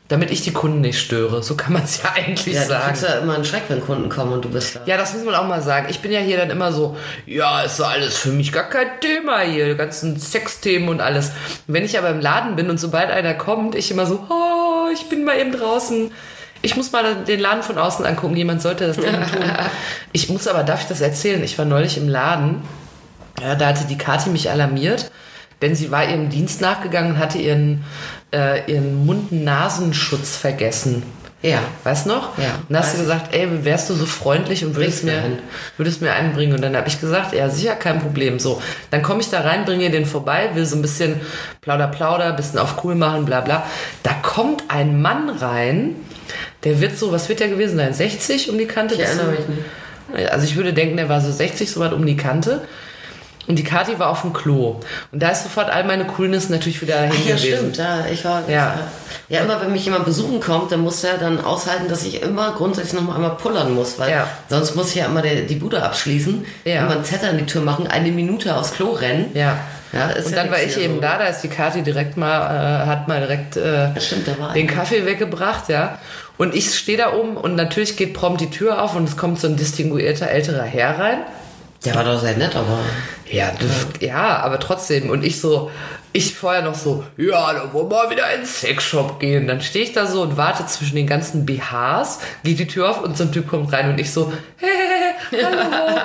[0.07, 1.41] damit ich die Kunden nicht störe.
[1.41, 2.85] So kann man es ja eigentlich Ja, du sagen.
[2.87, 4.81] kriegst ja immer einen Schreck, wenn Kunden kommen und du bist da.
[4.85, 5.87] Ja, das muss man auch mal sagen.
[5.89, 9.39] Ich bin ja hier dann immer so, ja, ist alles für mich gar kein Thema
[9.39, 11.31] hier, die ganzen Sexthemen und alles.
[11.67, 15.09] Wenn ich aber im Laden bin und sobald einer kommt, ich immer so, oh, ich
[15.09, 16.11] bin mal eben draußen.
[16.61, 18.35] Ich muss mal den Laden von außen angucken.
[18.35, 19.43] Jemand sollte das dringend tun.
[20.13, 21.43] Ich muss aber, darf ich das erzählen?
[21.43, 22.61] Ich war neulich im Laden.
[23.41, 25.11] Ja, da hatte die Kathi mich alarmiert,
[25.61, 27.83] denn sie war ihrem Dienst nachgegangen und hatte ihren,
[28.35, 31.03] äh, ihren Mund-Nasenschutz vergessen.
[31.41, 31.59] Ja.
[31.83, 32.37] Weißt noch?
[32.37, 32.55] Ja.
[32.55, 35.39] Und dann hast du gesagt, ey, wärst du so freundlich und würdest mir, einen.
[35.77, 36.53] würdest mir einen bringen?
[36.53, 38.39] Und dann habe ich gesagt, ja, sicher, kein Problem.
[38.39, 41.21] So, dann komme ich da rein, bringe den vorbei, will so ein bisschen
[41.61, 43.63] plauder, plauder, bisschen auf cool machen, bla, bla.
[44.01, 45.95] Da kommt ein Mann rein,
[46.63, 47.93] der wird so, was wird der gewesen sein?
[47.93, 48.95] 60 um die Kante?
[48.95, 50.31] Ich erinnere mich nicht.
[50.31, 52.61] also ich würde denken, der war so 60, so weit um die Kante.
[53.47, 54.81] Und die Kathi war auf dem Klo.
[55.11, 57.57] Und da ist sofort all meine Coolness natürlich wieder hin Ja, gewesen.
[57.57, 58.05] stimmt, ja.
[58.11, 58.73] Ich war, Ja.
[59.29, 59.41] ja.
[59.41, 62.93] immer wenn mich jemand besuchen kommt, dann muss er dann aushalten, dass ich immer grundsätzlich
[62.93, 64.27] noch mal einmal pullern muss, weil Ja.
[64.49, 66.81] sonst muss ich ja immer die, die Bude abschließen, Ja.
[66.81, 69.31] immer einen Zettel an die Tür machen, eine Minute aufs Klo rennen.
[69.33, 69.57] Ja.
[69.93, 71.01] Ja, ist und dann war ich eben so.
[71.01, 74.67] da, da ist die Kathi direkt mal, äh, hat mal direkt äh, stimmt, den.
[74.67, 75.99] Kaffee weggebracht, ja.
[76.37, 79.39] Und ich stehe da oben und natürlich geht prompt die Tür auf und es kommt
[79.39, 81.19] so ein distinguierter älterer Herr rein.
[81.85, 82.79] Der war doch sehr nett, aber
[83.29, 85.09] Ja, das, ja, aber trotzdem.
[85.09, 85.71] Und ich so,
[86.13, 89.47] ich vorher noch so, ja, da wollen wir mal wieder in den Sexshop gehen.
[89.47, 93.01] Dann stehe ich da so und warte zwischen den ganzen BHs, geht die Tür auf
[93.01, 94.69] und so ein Typ kommt rein und ich so, hey,
[95.31, 96.01] hallo.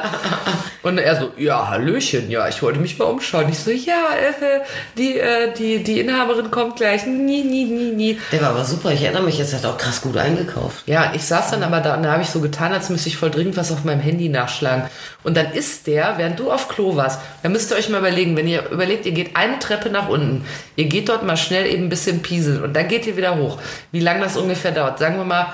[0.83, 3.49] und er so, ja, Hallöchen, ja, ich wollte mich mal umschauen.
[3.49, 4.61] Ich so, ja, äh,
[4.97, 7.07] die, äh, die, die Inhaberin kommt gleich.
[7.07, 8.19] Nie, nie, nie, nie.
[8.33, 8.93] der war aber super.
[8.93, 10.83] Ich erinnere mich, jetzt hat er auch krass gut eingekauft.
[10.87, 13.17] Ja, ich saß dann aber da und da habe ich so getan, als müsste ich
[13.17, 14.85] voll dringend was auf meinem Handy nachschlagen.
[15.23, 18.37] Und dann ist der, während du auf Klo warst, da müsst ihr euch mal überlegen,
[18.37, 20.45] wenn ihr überlegt, ihr geht eine Treppe nach unten,
[20.77, 23.59] ihr geht dort mal schnell eben ein bisschen pieseln und dann geht ihr wieder hoch.
[23.93, 24.99] Wie lange das ungefähr dauert?
[24.99, 25.53] Sagen wir mal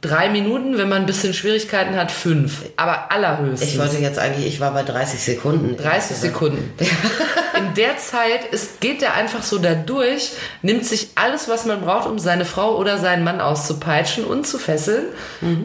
[0.00, 2.62] drei Minuten, wenn man ein bisschen Schwierigkeiten hat, fünf.
[2.76, 3.70] Aber allerhöchstens.
[3.70, 5.76] Ich wollte jetzt eigentlich, ich war bei 30 Sekunden.
[5.76, 6.72] 30 Sekunden.
[7.58, 10.30] In der Zeit ist, geht der einfach so da durch,
[10.62, 14.58] nimmt sich alles, was man braucht, um seine Frau oder seinen Mann auszupeitschen und zu
[14.58, 15.04] fesseln,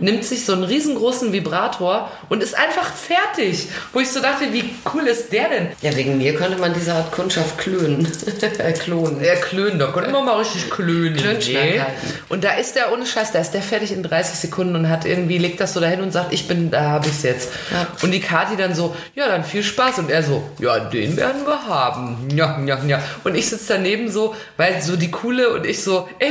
[0.02, 3.70] nimmt sich so einen riesengroßen Vibrator und ist einfach fertig.
[3.94, 5.68] Wo ich so dachte, wie cool ist der denn?
[5.82, 8.12] Ja, wegen mir könnte man diese Art Kundschaft klönen.
[8.80, 9.20] Klonen.
[9.20, 11.16] Der klönen, da konnte man mal richtig klönen.
[11.16, 11.88] Klönschnack.
[12.28, 15.06] Und da ist der ohne Scheiß, da ist der fertig in 30 Sekunden und hat
[15.06, 17.52] irgendwie, legt das so dahin und sagt, ich bin, da habe ich's jetzt.
[17.72, 17.88] Ja.
[18.02, 20.00] Und die Kathi dann so, ja, dann viel Spaß.
[20.00, 22.30] Und er so, ja, den werden wir haben.
[22.36, 23.02] Ja, ja, ja.
[23.24, 26.26] Und ich sitze daneben so, weil so die coole und ich so, äh,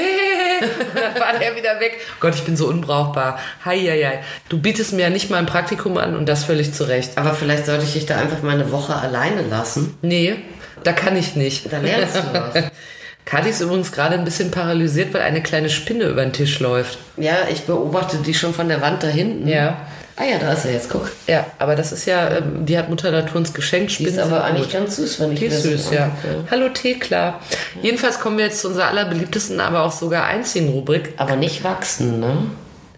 [0.65, 1.99] und dann war der wieder weg.
[2.21, 3.39] Gott, ich bin so unbrauchbar.
[3.65, 4.25] Hei, hei, hei.
[4.49, 7.19] Du bietest mir ja nicht mal ein Praktikum an und das völlig zu Recht.
[7.19, 9.97] Aber vielleicht sollte ich dich da einfach mal eine Woche alleine lassen.
[10.03, 10.37] Nee,
[10.83, 11.73] da kann ich nicht.
[11.73, 12.65] Da lernst du was.
[13.25, 16.99] Kathi ist übrigens gerade ein bisschen paralysiert, weil eine kleine Spinne über den Tisch läuft.
[17.17, 19.49] Ja, ich beobachte die schon von der Wand da hinten.
[19.49, 19.79] Ja.
[20.17, 21.11] Ah ja, da ist er jetzt, guck.
[21.27, 23.91] Ja, aber das ist ja, ähm, die hat Mutter Natur uns geschenkt.
[23.91, 24.73] Die Spinnen ist aber eigentlich gut.
[24.75, 26.05] ganz süß, wenn ich Die das süß, ja.
[26.05, 26.45] angucke.
[26.51, 27.41] Hallo Thekla.
[27.83, 31.15] Jedenfalls kommen wir jetzt zu unserer allerbeliebtesten, aber auch sogar einzigen Rubrik.
[31.17, 32.37] Aber nicht wachsen, ne?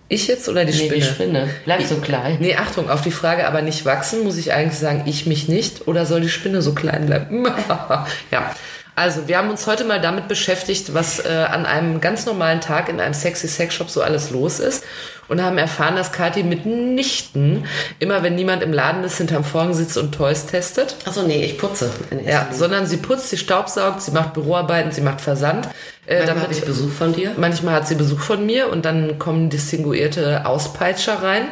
[0.08, 0.94] Ich jetzt oder die Nee, Spinne?
[0.94, 1.48] die Spinne.
[1.64, 2.36] Bleib so klein.
[2.38, 5.88] Nee, Achtung, auf die Frage aber nicht wachsen, muss ich eigentlich sagen, ich mich nicht
[5.88, 7.44] oder soll die Spinne so klein bleiben?
[8.30, 8.54] ja.
[8.96, 12.88] Also, wir haben uns heute mal damit beschäftigt, was äh, an einem ganz normalen Tag
[12.88, 14.84] in einem sexy Sexshop so alles los ist
[15.28, 17.66] und haben erfahren, dass Kathi mitnichten
[17.98, 20.96] immer, wenn niemand im Laden ist, hinterm Vorhang sitzt und Toys testet.
[21.04, 21.90] Achso, nee, ich putze.
[22.24, 25.68] Ja, sondern sie putzt, sie staubsaugt, sie macht Büroarbeiten, sie macht Versand.
[26.06, 27.32] Äh, Manchmal hatte ich Besuch von dir.
[27.36, 31.48] Manchmal hat sie Besuch von mir und dann kommen distinguierte Auspeitscher rein.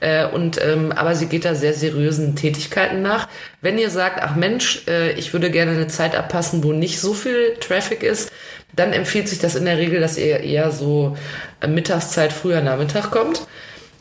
[0.00, 3.28] Äh, und ähm, aber sie geht da sehr seriösen Tätigkeiten nach.
[3.60, 7.14] Wenn ihr sagt, ach Mensch, äh, ich würde gerne eine Zeit abpassen, wo nicht so
[7.14, 8.30] viel Traffic ist,
[8.74, 11.16] dann empfiehlt sich das in der Regel, dass ihr eher so
[11.60, 13.46] äh, Mittagszeit, früher Nachmittag kommt.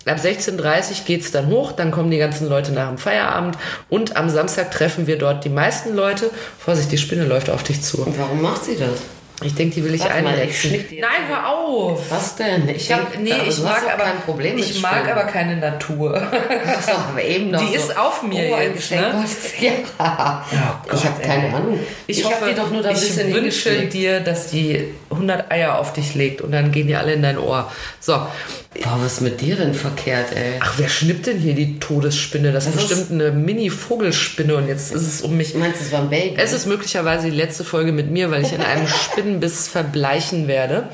[0.06, 3.58] Ab 16.30 geht's dann hoch, dann kommen die ganzen Leute nach dem Feierabend
[3.90, 6.30] und am Samstag treffen wir dort die meisten Leute.
[6.60, 8.06] Vorsicht, die Spinne läuft auf dich zu.
[8.06, 9.15] Und warum macht sie das?
[9.44, 10.50] Ich denke, die will ich Warte mal, einletzen.
[10.50, 12.02] ich schnick die jetzt Nein, hör auf!
[12.10, 12.70] Was denn?
[12.70, 15.12] Ich Ich hab, nee, ich mag aber kein Problem Ich mag Spinnen.
[15.12, 16.16] aber keine Natur.
[16.66, 17.84] Achso, aber eben noch Die so.
[17.84, 19.26] ist auf mir oh, ein jetzt, ne?
[20.00, 20.82] Ja.
[20.88, 21.54] Gott, ich habe keine.
[21.54, 21.80] Ahnung.
[22.08, 23.94] Ich, hab hoffe, die doch nur da ein ich bisschen wünsche hingesteckt.
[23.94, 27.38] dir, dass die 100 Eier auf dich legt und dann gehen die alle in dein
[27.38, 27.70] Ohr.
[28.00, 28.14] So.
[28.14, 30.60] Boah, was ist mit dir denn verkehrt, ey?
[30.60, 32.52] Ach, wer schnippt denn hier die Todesspinne?
[32.52, 35.54] Das, ist Das ist- bestimmt eine Mini-Vogelspinne und jetzt ist es um mich.
[35.54, 36.36] Du meinst, es war ein Baby?
[36.38, 38.86] Es ist möglicherweise die letzte Folge mit mir, weil ich in einem
[39.26, 40.90] Spinnenbiss verbleichen werde.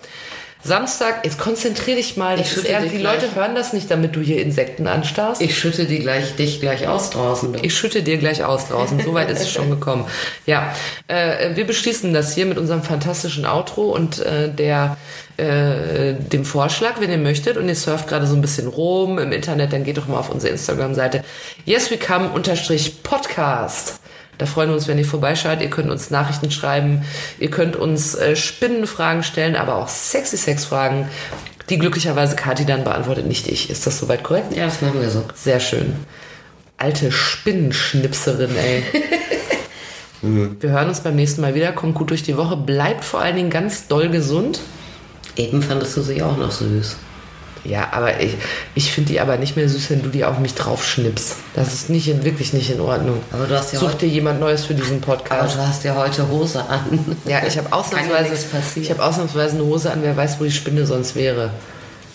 [0.64, 2.40] Samstag, jetzt konzentrier dich mal.
[2.40, 3.20] Ich schütte eher, die gleich.
[3.20, 5.42] Leute hören das nicht, damit du hier Insekten anstarrst.
[5.42, 7.58] ich schütte die gleich, dich gleich aus draußen.
[7.64, 9.00] Ich schütte dir gleich aus draußen.
[9.00, 10.06] So weit ist es schon gekommen.
[10.46, 10.76] Ja,
[11.08, 14.98] äh, wir beschließen das hier mit unserem fantastischen Outro und äh, der
[15.38, 19.32] äh, dem Vorschlag, wenn ihr möchtet und ihr surft gerade so ein bisschen rum im
[19.32, 21.24] Internet, dann geht doch mal auf unsere Instagram-Seite
[21.66, 23.96] yeswecome-podcast.
[24.42, 25.62] Da freuen wir uns, wenn ihr vorbeischaut.
[25.62, 27.06] Ihr könnt uns Nachrichten schreiben,
[27.38, 31.08] ihr könnt uns äh, Spinnenfragen stellen, aber auch sexy Sex-Fragen,
[31.70, 33.70] die glücklicherweise Kathi dann beantwortet, nicht ich.
[33.70, 34.56] Ist das soweit korrekt?
[34.56, 35.24] Ja, das machen wir so.
[35.36, 35.94] Sehr schön.
[36.78, 38.84] Alte Spinnenschnipserin, ey.
[40.60, 41.72] Wir hören uns beim nächsten Mal wieder.
[41.72, 42.58] Kommt gut durch die Woche.
[42.58, 44.60] Bleibt vor allen Dingen ganz doll gesund.
[45.36, 46.96] Eben fandest du sie auch noch süß.
[47.64, 48.34] Ja, aber ich,
[48.74, 51.36] ich finde die aber nicht mehr süß, wenn du die auf mich drauf schnippst.
[51.54, 53.22] Das ist nicht in, wirklich nicht in Ordnung.
[53.32, 55.58] Aber du hast ja Such dir jemand Neues für diesen Aber Podcast.
[55.58, 57.16] du hast ja heute Hose an.
[57.26, 58.34] Ja, ich habe ausnahmsweise,
[58.76, 60.00] ich habe ausnahmsweise eine Hose an.
[60.02, 61.52] Wer weiß, wo die Spinne sonst wäre.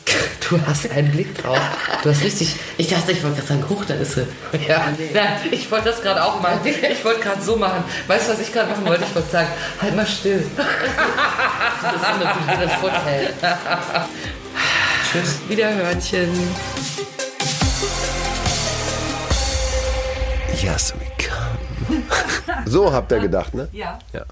[0.49, 1.59] Du hast einen Blick drauf.
[2.05, 2.55] Du hast richtig.
[2.79, 4.27] Ich dachte, ich wollte gerade sagen, hoch, da ist sie.
[4.69, 6.61] Ja, nein, ich wollte das gerade auch machen.
[6.65, 7.83] Ich wollte gerade so machen.
[8.07, 9.03] Weißt du, was ich gerade machen wollte?
[9.03, 9.49] Ich wollte sagen,
[9.83, 10.47] halt mal still.
[11.83, 13.35] Das ist natürlich wieder Vorteil.
[15.13, 16.29] Tschüss, Wiederhörnchen.
[20.63, 22.03] Yes, we come.
[22.67, 23.69] So habt ihr gedacht, ne?
[23.73, 23.99] Ja.
[24.13, 24.25] Ja.